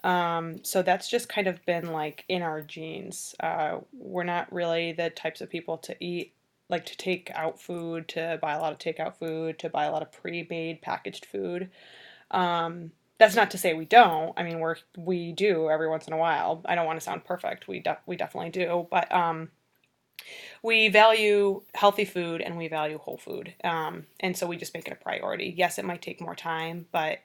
[0.05, 3.35] Um, so that's just kind of been like in our genes.
[3.41, 6.35] Uh, we're not really the types of people to eat
[6.71, 9.93] like to take out food, to buy a lot of takeout food, to buy a
[9.93, 11.71] lot of pre-made packaged food.
[12.31, 14.33] Um, that's not to say we don't.
[14.39, 16.63] I mean, we're we do every once in a while.
[16.67, 17.69] I don't want to sound perfect.
[17.69, 19.51] We we definitely do, but um,
[20.63, 23.55] we value healthy food and we value whole food.
[23.63, 25.53] Um, and so we just make it a priority.
[25.57, 27.21] Yes, it might take more time, but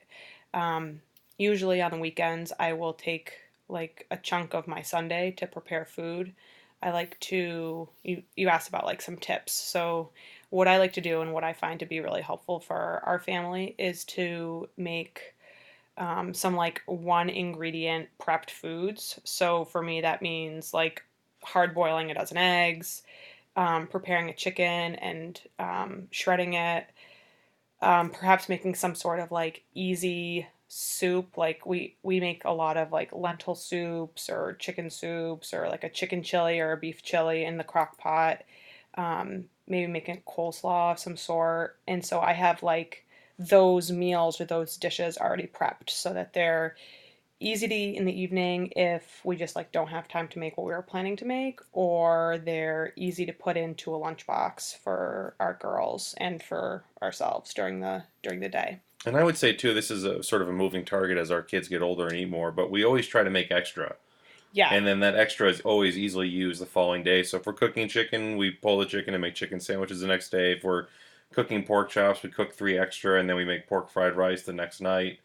[0.53, 1.01] um,
[1.38, 3.33] usually on the weekends, I will take
[3.67, 6.33] like a chunk of my Sunday to prepare food.
[6.81, 9.53] I like to, you, you asked about like some tips.
[9.53, 10.09] So,
[10.49, 13.19] what I like to do and what I find to be really helpful for our
[13.19, 15.35] family is to make
[15.97, 19.19] um, some like one ingredient prepped foods.
[19.23, 21.03] So, for me, that means like
[21.43, 23.04] hard boiling a dozen eggs,
[23.56, 26.88] um, preparing a chicken and um, shredding it,
[27.82, 31.38] um, perhaps making some sort of like easy soup.
[31.38, 35.84] Like we we make a lot of like lentil soups or chicken soups or like
[35.84, 38.43] a chicken chili or a beef chili in the crock pot.
[38.95, 41.78] Um, maybe making coleslaw of some sort.
[41.88, 43.06] And so I have like
[43.38, 46.75] those meals or those dishes already prepped so that they're
[47.39, 50.58] easy to eat in the evening if we just like don't have time to make
[50.58, 55.36] what we were planning to make or they're easy to put into a lunchbox for
[55.39, 58.80] our girls and for ourselves during the during the day.
[59.06, 61.41] And i would say too this is a sort of a moving target as our
[61.41, 63.95] kids get older and eat more but we always try to make extra.
[64.52, 64.73] Yeah.
[64.73, 67.21] And then that extra is always easily used the following day.
[67.21, 70.30] So if we're cooking chicken we pull the chicken and make chicken sandwiches the next
[70.30, 70.54] day.
[70.54, 70.88] If we're
[71.32, 74.52] cooking pork chops we cook three extra and then we make pork fried rice the
[74.52, 75.19] next night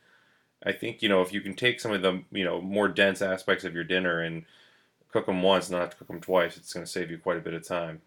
[0.64, 3.22] I think you know if you can take some of the you know more dense
[3.22, 4.44] aspects of your dinner and
[5.12, 7.37] cook them once, not have to cook them twice, it's going to save you quite
[7.37, 8.00] a bit of time.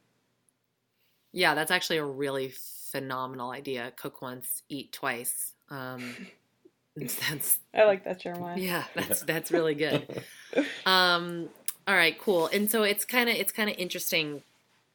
[1.31, 2.53] Yeah, that's actually a really
[2.91, 3.93] phenomenal idea.
[3.95, 5.53] Cook once, eat twice.
[5.69, 6.27] Um,
[6.95, 8.57] that's I like that, Jeremiah.
[8.57, 10.23] yeah, that's that's really good.
[10.85, 11.49] Um,
[11.87, 12.47] all right, cool.
[12.47, 14.43] And so it's kind of it's kind of interesting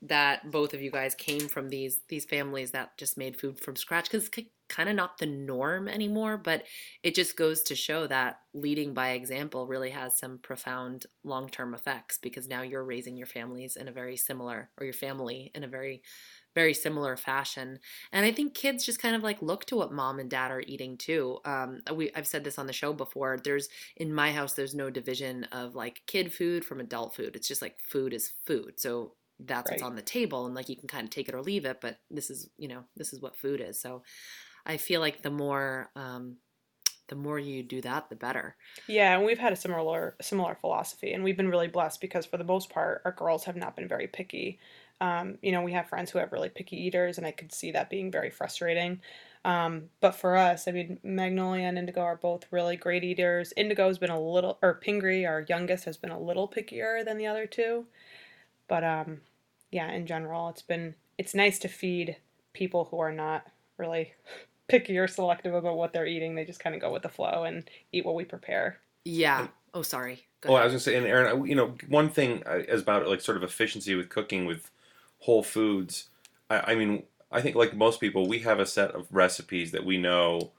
[0.01, 3.77] that both of you guys came from these these families that just made food from
[3.77, 6.37] scratch because it's kind of not the norm anymore.
[6.37, 6.65] But
[7.03, 11.75] it just goes to show that leading by example really has some profound long term
[11.75, 15.63] effects because now you're raising your families in a very similar or your family in
[15.63, 16.03] a very
[16.55, 17.79] very similar fashion.
[18.13, 20.63] And I think kids just kind of like look to what mom and dad are
[20.67, 21.39] eating too.
[21.45, 23.39] Um, we I've said this on the show before.
[23.43, 27.37] There's in my house there's no division of like kid food from adult food.
[27.37, 28.79] It's just like food is food.
[28.81, 29.15] So
[29.47, 31.65] that's what's on the table and like you can kind of take it or leave
[31.65, 33.81] it, but this is, you know, this is what food is.
[33.81, 34.03] So
[34.65, 36.37] I feel like the more um
[37.09, 38.57] the more you do that, the better.
[38.87, 42.39] Yeah, and we've had a similar similar philosophy, and we've been really blessed because for
[42.39, 44.59] the most part, our girls have not been very picky.
[45.01, 47.73] Um, you know, we have friends who have really picky eaters, and I could see
[47.73, 49.01] that being very frustrating.
[49.45, 53.53] Um, but for us, I mean, Magnolia and Indigo are both really great eaters.
[53.57, 57.27] Indigo's been a little, or Pingree, our youngest, has been a little pickier than the
[57.27, 57.87] other two.
[58.69, 59.21] But um,
[59.71, 62.17] yeah, in general, it's been it's nice to feed
[62.53, 63.47] people who are not
[63.77, 64.15] really
[64.73, 66.35] picky or selective about what they're eating.
[66.35, 68.79] They just kind of go with the flow and eat what we prepare.
[69.05, 69.49] Yeah.
[69.75, 70.25] Oh, sorry.
[70.41, 72.81] Go Well, I was gonna say, and Erin, I- you know, one thing uh, is
[72.83, 74.71] about like sort of efficiency with cooking with
[75.21, 76.09] whole foods.
[76.49, 79.85] I, I mean, I think like most people, we have a set of recipes that
[79.85, 80.53] we know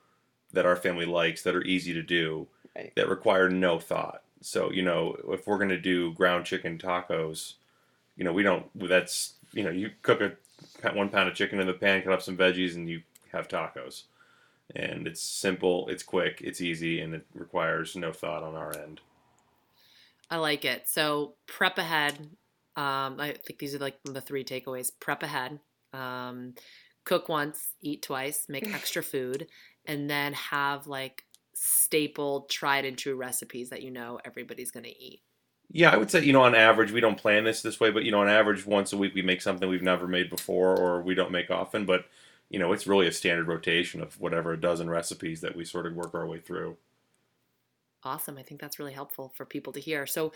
[0.51, 2.93] that our family likes that are easy to do, Right.
[2.95, 4.21] that require no thought.
[4.41, 7.53] So you know, if we're gonna do ground chicken tacos,
[8.15, 8.65] you know, we don't.
[8.75, 10.33] That's you know, you cook a
[10.81, 13.01] pa- one pound of chicken in the pan, cut up some veggies, and you
[13.33, 14.03] have tacos.
[14.75, 19.01] And it's simple, it's quick, it's easy, and it requires no thought on our end.
[20.29, 20.87] I like it.
[20.87, 22.13] So prep ahead.
[22.75, 24.89] Um, I think these are like the three takeaways.
[24.99, 25.59] Prep ahead.
[25.91, 26.55] Um,
[27.03, 29.47] cook once, eat twice, make extra food,
[29.85, 35.21] and then have like staple, tried and true recipes that you know everybody's gonna eat.
[35.71, 38.03] Yeah, I would say, you know, on average, we don't plan this this way, but,
[38.03, 41.01] you know, on average, once a week we make something we've never made before or
[41.01, 41.85] we don't make often.
[41.85, 42.05] But,
[42.53, 45.87] you know, it's really a standard rotation of whatever a dozen recipes that we sort
[45.87, 46.77] of work our way through.
[48.03, 48.37] Awesome.
[48.37, 50.05] I think that's really helpful for people to hear.
[50.05, 50.33] So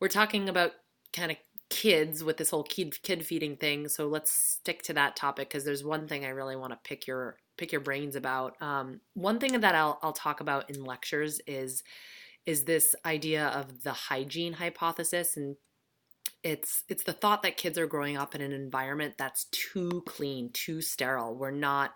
[0.00, 0.72] we're talking about
[1.12, 1.36] kind of
[1.68, 3.86] kids with this whole kid kid feeding thing.
[3.86, 7.06] So let's stick to that topic because there's one thing I really want to pick
[7.06, 8.60] your pick your brains about.
[8.60, 11.84] Um, one thing that I'll I'll talk about in lectures is
[12.46, 15.54] is this idea of the hygiene hypothesis and
[16.42, 20.50] it's it's the thought that kids are growing up in an environment that's too clean,
[20.52, 21.34] too sterile.
[21.34, 21.92] We're not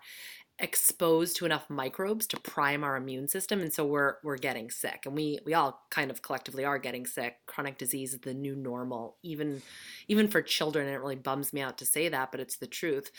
[0.59, 5.05] exposed to enough microbes to prime our immune system and so we're we're getting sick.
[5.05, 7.37] And we we all kind of collectively are getting sick.
[7.45, 9.17] Chronic disease is the new normal.
[9.21, 9.61] Even
[10.07, 12.67] even for children and it really bums me out to say that but it's the
[12.67, 13.11] truth.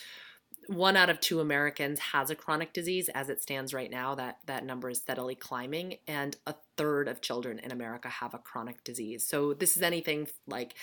[0.69, 4.15] One out of two americans has a chronic disease as it stands right now.
[4.15, 8.39] That that number is steadily climbing and a third of children in america have a
[8.39, 9.27] chronic disease.
[9.27, 10.75] So this is anything like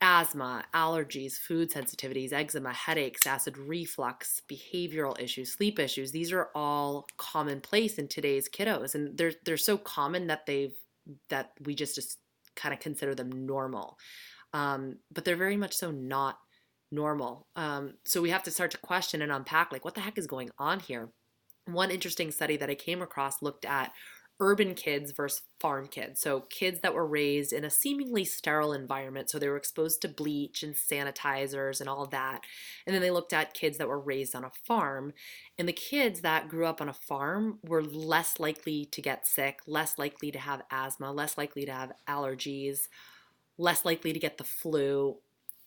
[0.00, 6.12] asthma, allergies, food sensitivities, eczema, headaches, acid reflux, behavioral issues, sleep issues.
[6.12, 10.74] These are all commonplace in today's kiddos and they're they're so common that they've
[11.28, 12.18] that we just just
[12.56, 13.98] kind of consider them normal.
[14.52, 16.38] Um, but they're very much so not
[16.90, 17.46] normal.
[17.54, 20.26] Um, so we have to start to question and unpack like what the heck is
[20.26, 21.10] going on here.
[21.66, 23.92] One interesting study that I came across looked at
[24.40, 26.20] urban kids versus farm kids.
[26.20, 29.28] So kids that were raised in a seemingly sterile environment.
[29.28, 32.40] So they were exposed to bleach and sanitizers and all that.
[32.86, 35.12] And then they looked at kids that were raised on a farm.
[35.58, 39.60] And the kids that grew up on a farm were less likely to get sick,
[39.66, 42.88] less likely to have asthma, less likely to have allergies,
[43.58, 45.18] less likely to get the flu,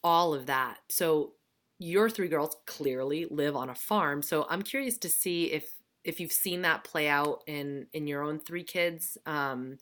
[0.03, 0.79] all of that.
[0.89, 1.33] So
[1.77, 4.23] your three girls clearly live on a farm.
[4.23, 5.73] So I'm curious to see if
[6.04, 9.78] if you've seen that play out in in your own three kids um,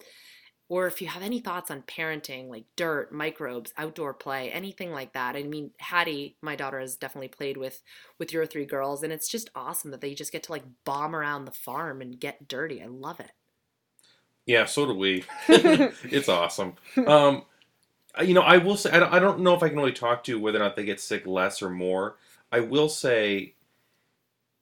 [0.69, 5.13] or if you have any thoughts on parenting like dirt microbes outdoor play anything like
[5.13, 7.81] that i mean hattie my daughter has definitely played with
[8.19, 11.15] with your three girls and it's just awesome that they just get to like bomb
[11.15, 13.31] around the farm and get dirty i love it
[14.45, 15.23] Yeah, so do we.
[15.47, 16.75] it's awesome.
[17.05, 17.43] Um,
[18.21, 20.23] you know, I will say, I don't, I don't know if I can really talk
[20.25, 22.17] to whether or not they get sick less or more.
[22.51, 23.55] I will say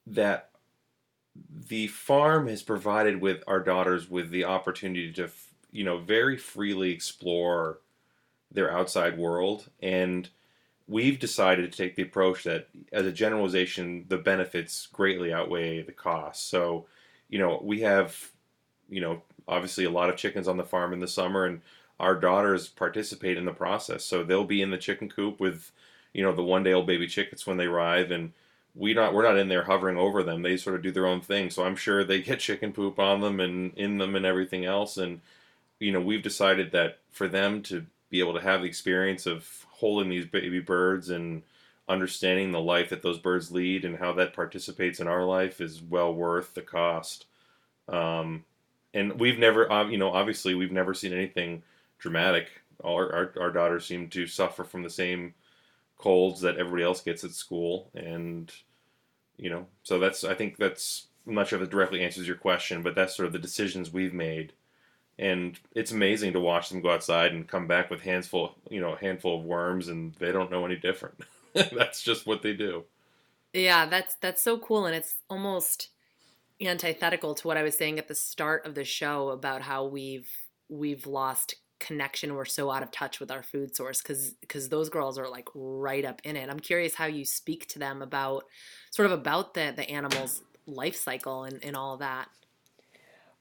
[0.07, 0.48] that
[1.67, 5.29] the farm has provided with our daughters with the opportunity to,
[5.71, 7.79] you know, very freely explore
[8.51, 9.69] their outside world.
[9.81, 10.29] And
[10.87, 15.91] we've decided to take the approach that, as a generalization, the benefits greatly outweigh the
[15.91, 16.43] costs.
[16.45, 16.85] So,
[17.29, 18.31] you know, we have,
[18.89, 21.61] you know, obviously a lot of chickens on the farm in the summer, and
[21.99, 24.05] our daughters participate in the process.
[24.05, 25.71] So they'll be in the chicken coop with,
[26.13, 28.33] you know the one day old baby chickens when they arrive and
[28.75, 30.41] we not we're not in there hovering over them.
[30.41, 31.49] They sort of do their own thing.
[31.49, 34.97] So i'm sure they get chicken poop on them and in them and everything else.
[34.97, 35.21] And
[35.79, 39.65] you know we've decided that for them to be able to have the experience of
[39.69, 41.43] holding these baby birds and
[41.87, 45.81] understanding the life that those birds lead and how that participates in our life is
[45.81, 47.25] well worth the cost.
[47.87, 48.45] Um,
[48.93, 51.63] and we've never you know obviously we've never seen anything
[51.97, 52.49] dramatic.
[52.83, 55.33] Our, our, our daughters seem to suffer from the same
[55.99, 58.51] colds that everybody else gets at school and
[59.37, 62.37] you know so that's i think that's i'm not sure if it directly answers your
[62.37, 64.53] question but that's sort of the decisions we've made.
[65.17, 68.79] And it's amazing to watch them go outside and come back with hands full you
[68.79, 71.19] know a handful of worms and they don't know any different.
[71.53, 72.85] That's just what they do.
[73.53, 75.89] Yeah that's that's so cool and it's almost
[76.61, 80.29] antithetical to what i was saying at the start of the show about how we've
[80.67, 84.89] we've lost connection we're so out of touch with our food source because because those
[84.89, 86.49] girls are like right up in it.
[86.49, 88.45] I'm curious how you speak to them about
[88.91, 92.27] sort of about the the animals life cycle and, and all of that.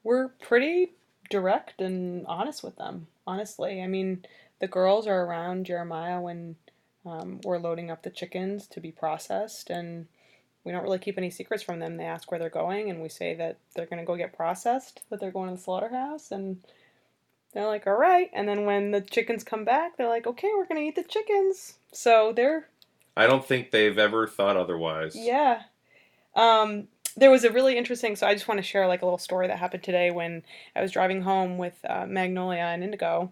[0.03, 0.93] We're pretty
[1.29, 3.81] direct and honest with them honestly.
[3.81, 4.25] I mean
[4.59, 6.55] the girls are around jeremiah when
[7.05, 10.07] um, we're loading up the chickens to be processed and
[10.63, 11.95] we don't really keep any secrets from them.
[11.95, 15.03] They ask where they're going and we say that they're going to go get processed
[15.09, 16.57] that they're going to the slaughterhouse and
[17.53, 18.29] they're like, all right.
[18.33, 21.03] And then when the chickens come back, they're like, okay, we're going to eat the
[21.03, 21.75] chickens.
[21.91, 22.67] So they're.
[23.17, 25.15] I don't think they've ever thought otherwise.
[25.15, 25.63] Yeah.
[26.35, 26.87] Um,
[27.17, 28.15] there was a really interesting.
[28.15, 30.43] So I just want to share like a little story that happened today when
[30.75, 33.31] I was driving home with uh, Magnolia and Indigo.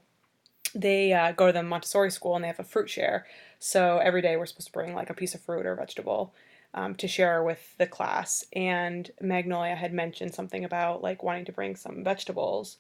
[0.74, 3.26] They uh, go to the Montessori school and they have a fruit share.
[3.60, 6.34] So every day we're supposed to bring like a piece of fruit or vegetable.
[6.74, 8.46] Um, to share with the class.
[8.54, 12.78] And Magnolia had mentioned something about like wanting to bring some vegetables.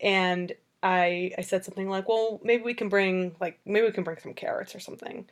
[0.00, 4.04] And I I said something like, "Well, maybe we can bring like maybe we can
[4.04, 5.26] bring some carrots or something."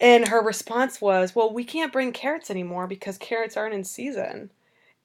[0.00, 4.50] And her response was, "Well, we can't bring carrots anymore because carrots aren't in season."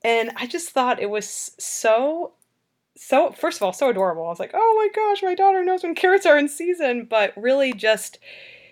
[0.03, 2.33] And I just thought it was so
[2.97, 4.25] so first of all, so adorable.
[4.25, 7.33] I was like, "Oh my gosh, my daughter knows when carrots are in season," but
[7.37, 8.19] really just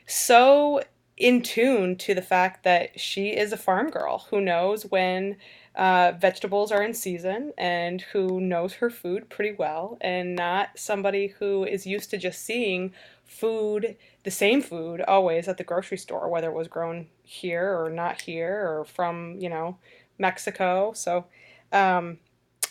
[0.07, 0.83] so
[1.17, 5.37] in tune to the fact that she is a farm girl who knows when
[5.75, 11.27] uh, vegetables are in season and who knows her food pretty well, and not somebody
[11.39, 12.93] who is used to just seeing
[13.25, 17.89] food, the same food, always at the grocery store, whether it was grown here or
[17.89, 19.77] not here or from, you know,
[20.19, 20.93] Mexico.
[20.93, 21.25] So,
[21.71, 22.19] um,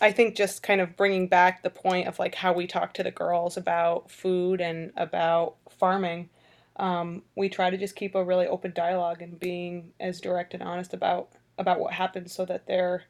[0.01, 3.05] I think just kind of bringing back the point of like how we talk to
[3.05, 6.29] the girls about food and about farming.
[6.77, 10.63] Um, we try to just keep a really open dialogue and being as direct and
[10.63, 13.05] honest about about what happens so that they're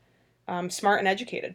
[0.48, 1.54] um, smart and educated.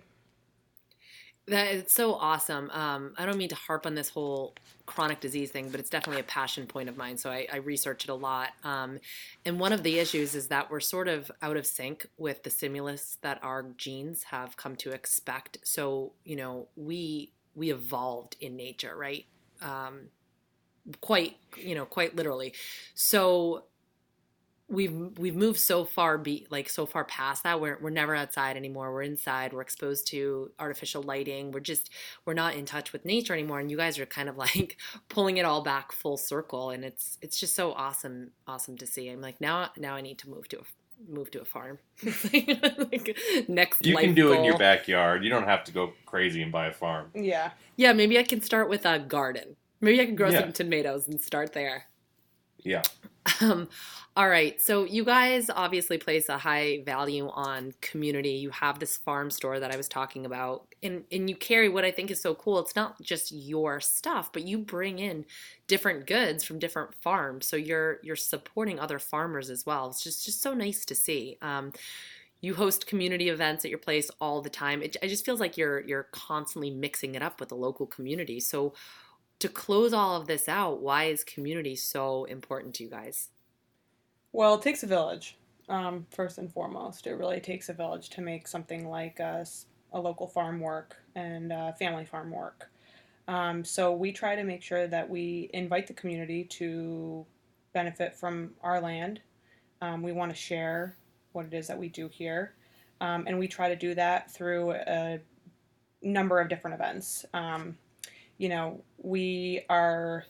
[1.47, 2.69] That is so awesome.
[2.71, 4.53] Um, I don't mean to harp on this whole
[4.85, 7.17] chronic disease thing, but it's definitely a passion point of mine.
[7.17, 8.49] So I, I research it a lot.
[8.65, 8.99] Um,
[9.45, 12.49] and one of the issues is that we're sort of out of sync with the
[12.49, 15.59] stimulus that our genes have come to expect.
[15.63, 19.25] So you know, we we evolved in nature, right?
[19.61, 20.09] Um,
[20.99, 22.53] quite you know, quite literally.
[22.93, 23.63] So
[24.69, 27.61] we've we've moved so far be like so far past that.
[27.61, 28.91] We're, we're never outside anymore.
[28.93, 29.53] We're inside.
[29.53, 31.51] We're exposed to artificial lighting.
[31.51, 31.89] We're just
[32.25, 33.59] we're not in touch with nature anymore.
[33.59, 34.77] And you guys are kind of like
[35.09, 36.69] pulling it all back full circle.
[36.71, 39.09] And it's it's just so awesome awesome to see.
[39.09, 40.63] I'm like now now i need to move to a
[41.07, 41.77] move to a farm.
[42.91, 44.33] Like next you can do goal.
[44.33, 45.23] it in your backyard.
[45.23, 47.11] You don't have to go crazy and buy a farm.
[47.13, 47.51] Yeah.
[47.75, 49.55] yeah maybe i can start with a garden.
[49.79, 50.41] Maybe i can grow Yeah.
[50.41, 51.85] some tomatoes and start there
[52.63, 52.83] yeah
[53.41, 53.67] Um,
[54.15, 54.59] all right.
[54.61, 58.29] So you guys obviously place a high value on community.
[58.31, 61.85] You have this farm store that I was talking about, and and you carry what
[61.85, 62.59] I think is so cool.
[62.59, 65.25] It's not just your stuff, but you bring in
[65.67, 67.45] different goods from different farms.
[67.47, 69.89] So you're you're supporting other farmers as well.
[69.89, 71.37] It's just just so nice to see.
[71.41, 71.73] Um,
[72.41, 74.81] you host community events at your place all the time.
[74.83, 78.39] It, it just feels like you're you're constantly mixing it up with the local community.
[78.39, 78.73] So
[79.39, 83.29] to close all of this out, why is community so important to you guys?
[84.31, 85.37] Well, it takes a village,
[85.69, 87.07] um, first and foremost.
[87.07, 89.45] It really takes a village to make something like a
[89.93, 92.69] local farm work and uh, family farm work.
[93.27, 97.25] Um, so we try to make sure that we invite the community to
[97.73, 99.21] benefit from our land.
[99.81, 100.95] Um, we want to share
[101.33, 102.53] what it is that we do here.
[103.01, 105.19] Um, and we try to do that through a
[106.01, 107.25] number of different events.
[107.33, 107.77] Um,
[108.37, 110.25] you know, we are,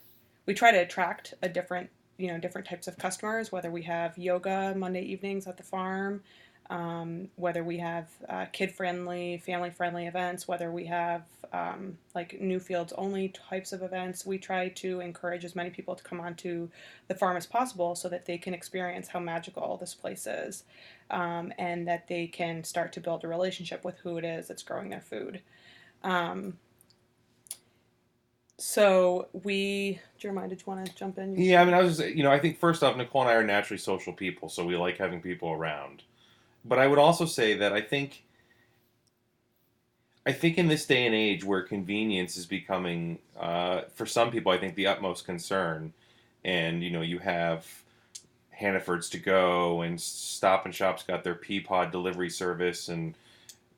[0.46, 4.18] we try to attract a different you know different types of customers whether we have
[4.18, 6.20] yoga monday evenings at the farm
[6.70, 12.40] um, whether we have uh, kid friendly, family friendly events, whether we have um, like
[12.42, 14.26] Newfields only types of events.
[14.26, 16.70] We try to encourage as many people to come onto
[17.08, 20.64] the farm as possible so that they can experience how magical this place is
[21.10, 24.64] um, and that they can start to build a relationship with who it is that's
[24.64, 25.42] growing their food.
[26.04, 26.58] Um,
[28.58, 31.40] so we, Jeremiah, did you want to jump in?
[31.40, 33.36] Yeah, I mean, I was, just you know, I think first off, Nicole and I
[33.36, 36.04] are naturally social people, so we like having people around.
[36.66, 38.24] But I would also say that I think,
[40.26, 44.52] I think in this day and age where convenience is becoming, uh, for some people,
[44.52, 45.94] I think the utmost concern,
[46.44, 47.66] and you know, you have
[48.50, 53.14] Hannaford's to go and Stop and Shop's got their Peapod delivery service, and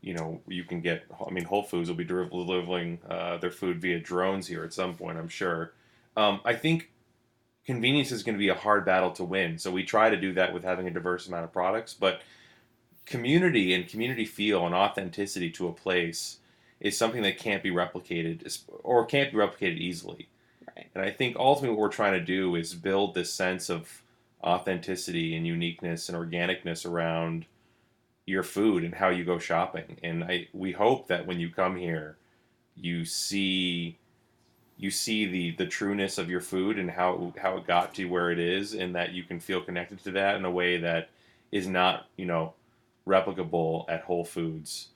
[0.01, 1.03] you know, you can get.
[1.25, 4.95] I mean, Whole Foods will be delivering uh, their food via drones here at some
[4.95, 5.73] point, I'm sure.
[6.15, 6.91] Um, I think
[7.65, 9.57] convenience is going to be a hard battle to win.
[9.57, 12.21] So we try to do that with having a diverse amount of products, but
[13.05, 16.39] community and community feel and authenticity to a place
[16.79, 20.29] is something that can't be replicated or can't be replicated easily.
[20.75, 20.89] Right.
[20.95, 24.01] And I think ultimately what we're trying to do is build this sense of
[24.43, 27.45] authenticity and uniqueness and organicness around
[28.29, 29.97] your food and how you go shopping.
[30.03, 32.17] And I we hope that when you come here,
[32.75, 33.97] you see
[34.77, 38.31] you see the the trueness of your food and how how it got to where
[38.31, 41.09] it is, and that you can feel connected to that in a way that
[41.51, 42.53] is not you know
[43.07, 44.89] replicable at Whole Foods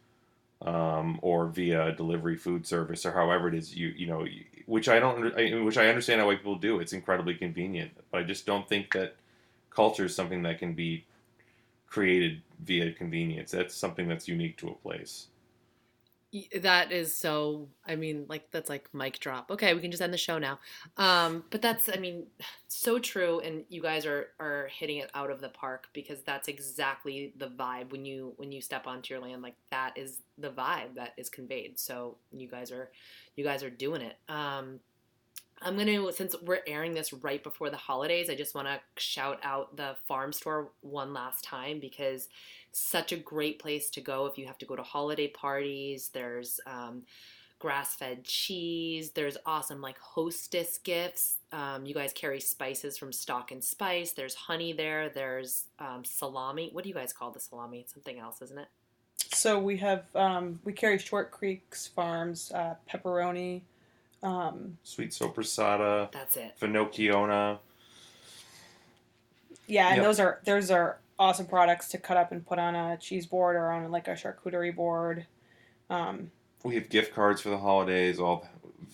[0.61, 4.25] um, or via delivery food service or however it is you you know
[4.65, 6.79] which I don't which I understand how people do.
[6.79, 9.15] It's incredibly convenient, but I just don't think that
[9.71, 11.05] culture is something that can be
[11.87, 13.51] created via convenience.
[13.51, 15.27] That's something that's unique to a place.
[16.61, 17.67] That is so.
[17.87, 19.51] I mean, like that's like mic drop.
[19.51, 20.57] Okay, we can just end the show now.
[20.97, 22.25] Um, but that's, I mean,
[22.67, 23.39] so true.
[23.41, 27.49] And you guys are are hitting it out of the park because that's exactly the
[27.49, 29.43] vibe when you when you step onto your land.
[29.43, 31.77] Like that is the vibe that is conveyed.
[31.77, 32.89] So you guys are
[33.35, 34.17] you guys are doing it.
[34.27, 34.79] Um,
[35.61, 39.39] I'm gonna since we're airing this right before the holidays, I just want to shout
[39.43, 42.27] out the farm store one last time because
[42.71, 46.09] such a great place to go if you have to go to holiday parties.
[46.13, 47.03] There's um,
[47.59, 49.11] grass-fed cheese.
[49.11, 51.37] There's awesome like hostess gifts.
[51.51, 54.11] Um, you guys carry spices from Stock and Spice.
[54.11, 55.09] There's honey there.
[55.09, 56.71] There's um, salami.
[56.73, 57.79] What do you guys call the salami?
[57.79, 58.67] It's something else, isn't it?
[59.33, 63.61] So we have um, we carry Short Creeks Farms uh, pepperoni.
[64.23, 66.53] Um, Sweet sopressata, That's it.
[66.59, 67.59] finocchiona.
[69.67, 70.05] yeah, and Yep.
[70.05, 73.55] those are those are awesome products to cut up and put on a cheese board
[73.55, 75.25] or on like a charcuterie board.
[75.89, 76.31] Um,
[76.63, 78.19] We have gift cards for the holidays.
[78.19, 78.47] All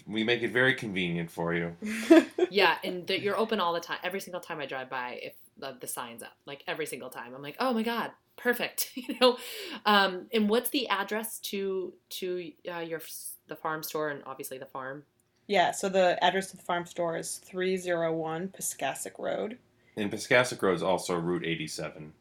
[0.07, 1.75] we make it very convenient for you.
[2.49, 3.99] yeah, and that you're open all the time.
[4.03, 7.35] Every single time I drive by, if the, the sign's up, like every single time,
[7.35, 9.37] I'm like, oh my god, perfect, you know.
[9.85, 13.01] Um, and what's the address to to uh, your
[13.47, 15.03] the farm store and obviously the farm?
[15.49, 19.57] Yeah, so the address to the farm store is three zero one Piscassic Road,
[19.97, 22.13] And Piscassic Road is also Route 87.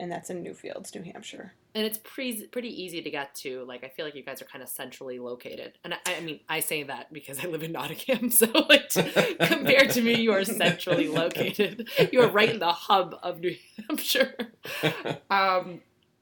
[0.00, 1.52] and that's in Newfields, New Hampshire.
[1.74, 3.62] And it's pretty pretty easy to get to.
[3.64, 5.74] Like I feel like you guys are kind of centrally located.
[5.84, 9.02] And I, I mean, I say that because I live in Nottingham, so like to,
[9.46, 11.88] compared to me, you are centrally located.
[12.10, 13.54] You are right in the hub of New
[13.86, 14.34] Hampshire.
[15.30, 15.80] Um,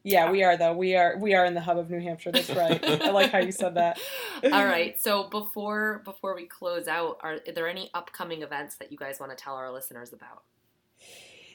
[0.09, 0.73] Yeah, we are though.
[0.73, 2.33] We are we are in the hub of New Hampshire.
[2.33, 2.83] That's right.
[3.03, 3.99] I like how you said that.
[4.45, 5.01] All right.
[5.01, 9.21] So before before we close out, are, are there any upcoming events that you guys
[9.21, 10.43] want to tell our listeners about?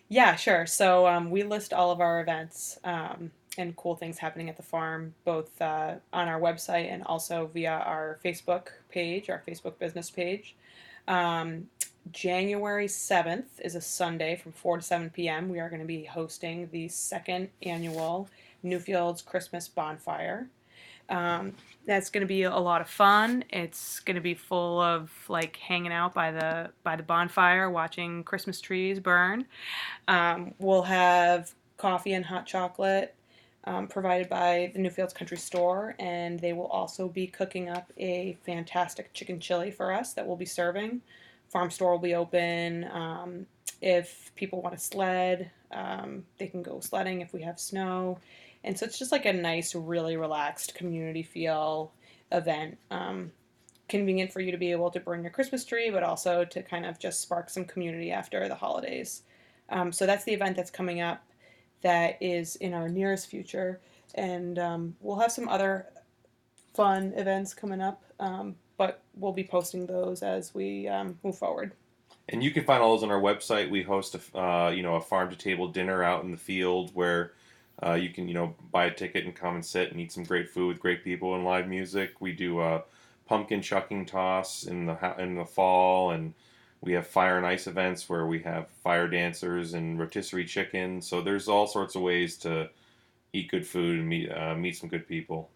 [0.08, 0.68] Yeah, sure.
[0.68, 4.64] So um, we list all of our events um, and cool things happening at the
[4.64, 10.12] farm, both uh, on our website and also via our Facebook page, our Facebook business
[10.12, 10.56] page.
[11.08, 11.68] Um,
[12.12, 15.49] January 7th is a Sunday from 4 to 7 p.m.
[15.49, 18.30] We are going to be hosting the second annual
[18.64, 20.47] Newfields Christmas Bonfire.
[21.09, 21.53] Um,
[21.86, 23.43] that's going to be a lot of fun.
[23.49, 28.24] It's going to be full of like hanging out by the by the bonfire, watching
[28.24, 29.45] Christmas trees burn.
[30.07, 33.16] Um, we'll have coffee and hot chocolate
[33.66, 38.38] um, provided by the Newfields Country Store, and they will also be cooking up a
[38.45, 41.01] fantastic chicken chili for us that we'll be serving.
[41.49, 42.86] Farm store will be open.
[42.86, 43.45] Um,
[43.82, 48.20] if people want to sled, um, they can go sledding if we have snow.
[48.64, 51.91] And so it's just like a nice, really relaxed community feel
[52.32, 52.78] event.
[52.91, 53.32] Um,
[53.89, 56.86] convenient for you to be able to burn your Christmas tree, but also to kind
[56.86, 59.24] of just spark some community after the holidays.
[59.70, 61.24] Um, so that's the event that's coming up
[61.82, 63.82] that is in our nearest future.
[64.16, 65.88] And um, we'll have some other
[66.74, 71.74] fun events coming up, um, but we'll be posting those as we um, move forward.
[72.30, 73.70] And you can find all those on our website.
[73.70, 76.91] We host a uh, you know a farm to table dinner out in the field
[76.93, 77.34] where
[77.82, 80.24] Uh, you can you know buy a ticket and come and sit and eat some
[80.24, 82.19] great food with great people and live music.
[82.19, 82.84] We do a
[83.26, 86.34] pumpkin chucking toss in the in the fall, and
[86.82, 91.01] we have fire and ice events where we have fire dancers and rotisserie chicken.
[91.01, 92.69] So there's all sorts of ways to
[93.34, 95.49] eat good food and meet uh, meet some good people.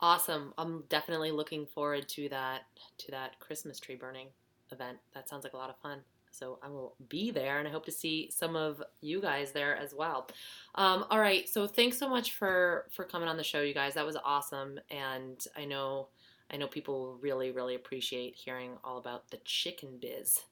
[0.00, 0.52] Awesome.
[0.58, 2.66] I'm definitely looking forward to that
[2.98, 4.28] to that Christmas tree burning
[4.70, 4.98] event.
[5.14, 6.04] That sounds like a lot of fun.
[6.34, 9.76] So I will be there, and I hope to see some of you guys there
[9.76, 10.28] as well.
[10.74, 11.48] Um, all right.
[11.48, 13.94] So thanks so much for for coming on the show, you guys.
[13.94, 16.08] That was awesome, and I know
[16.50, 20.42] I know people really really appreciate hearing all about the chicken biz.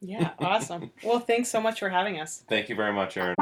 [0.00, 0.90] Yeah, awesome.
[1.04, 2.44] well, thanks so much for having us.
[2.48, 3.34] Thank you very much, Erin.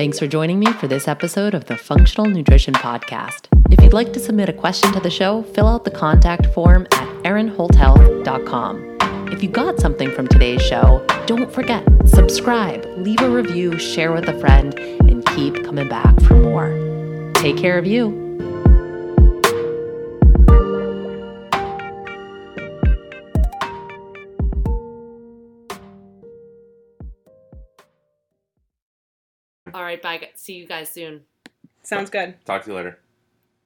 [0.00, 3.48] Thanks for joining me for this episode of the Functional Nutrition Podcast.
[3.70, 6.86] If you'd like to submit a question to the show, fill out the contact form
[6.92, 8.96] at erinholthealth.com.
[9.30, 14.26] If you got something from today's show, don't forget, subscribe, leave a review, share with
[14.26, 16.70] a friend, and keep coming back for more.
[17.34, 18.29] Take care of you.
[29.80, 30.28] All right, bye.
[30.34, 31.22] See you guys soon.
[31.82, 32.34] Sounds good.
[32.44, 32.98] Talk to you later.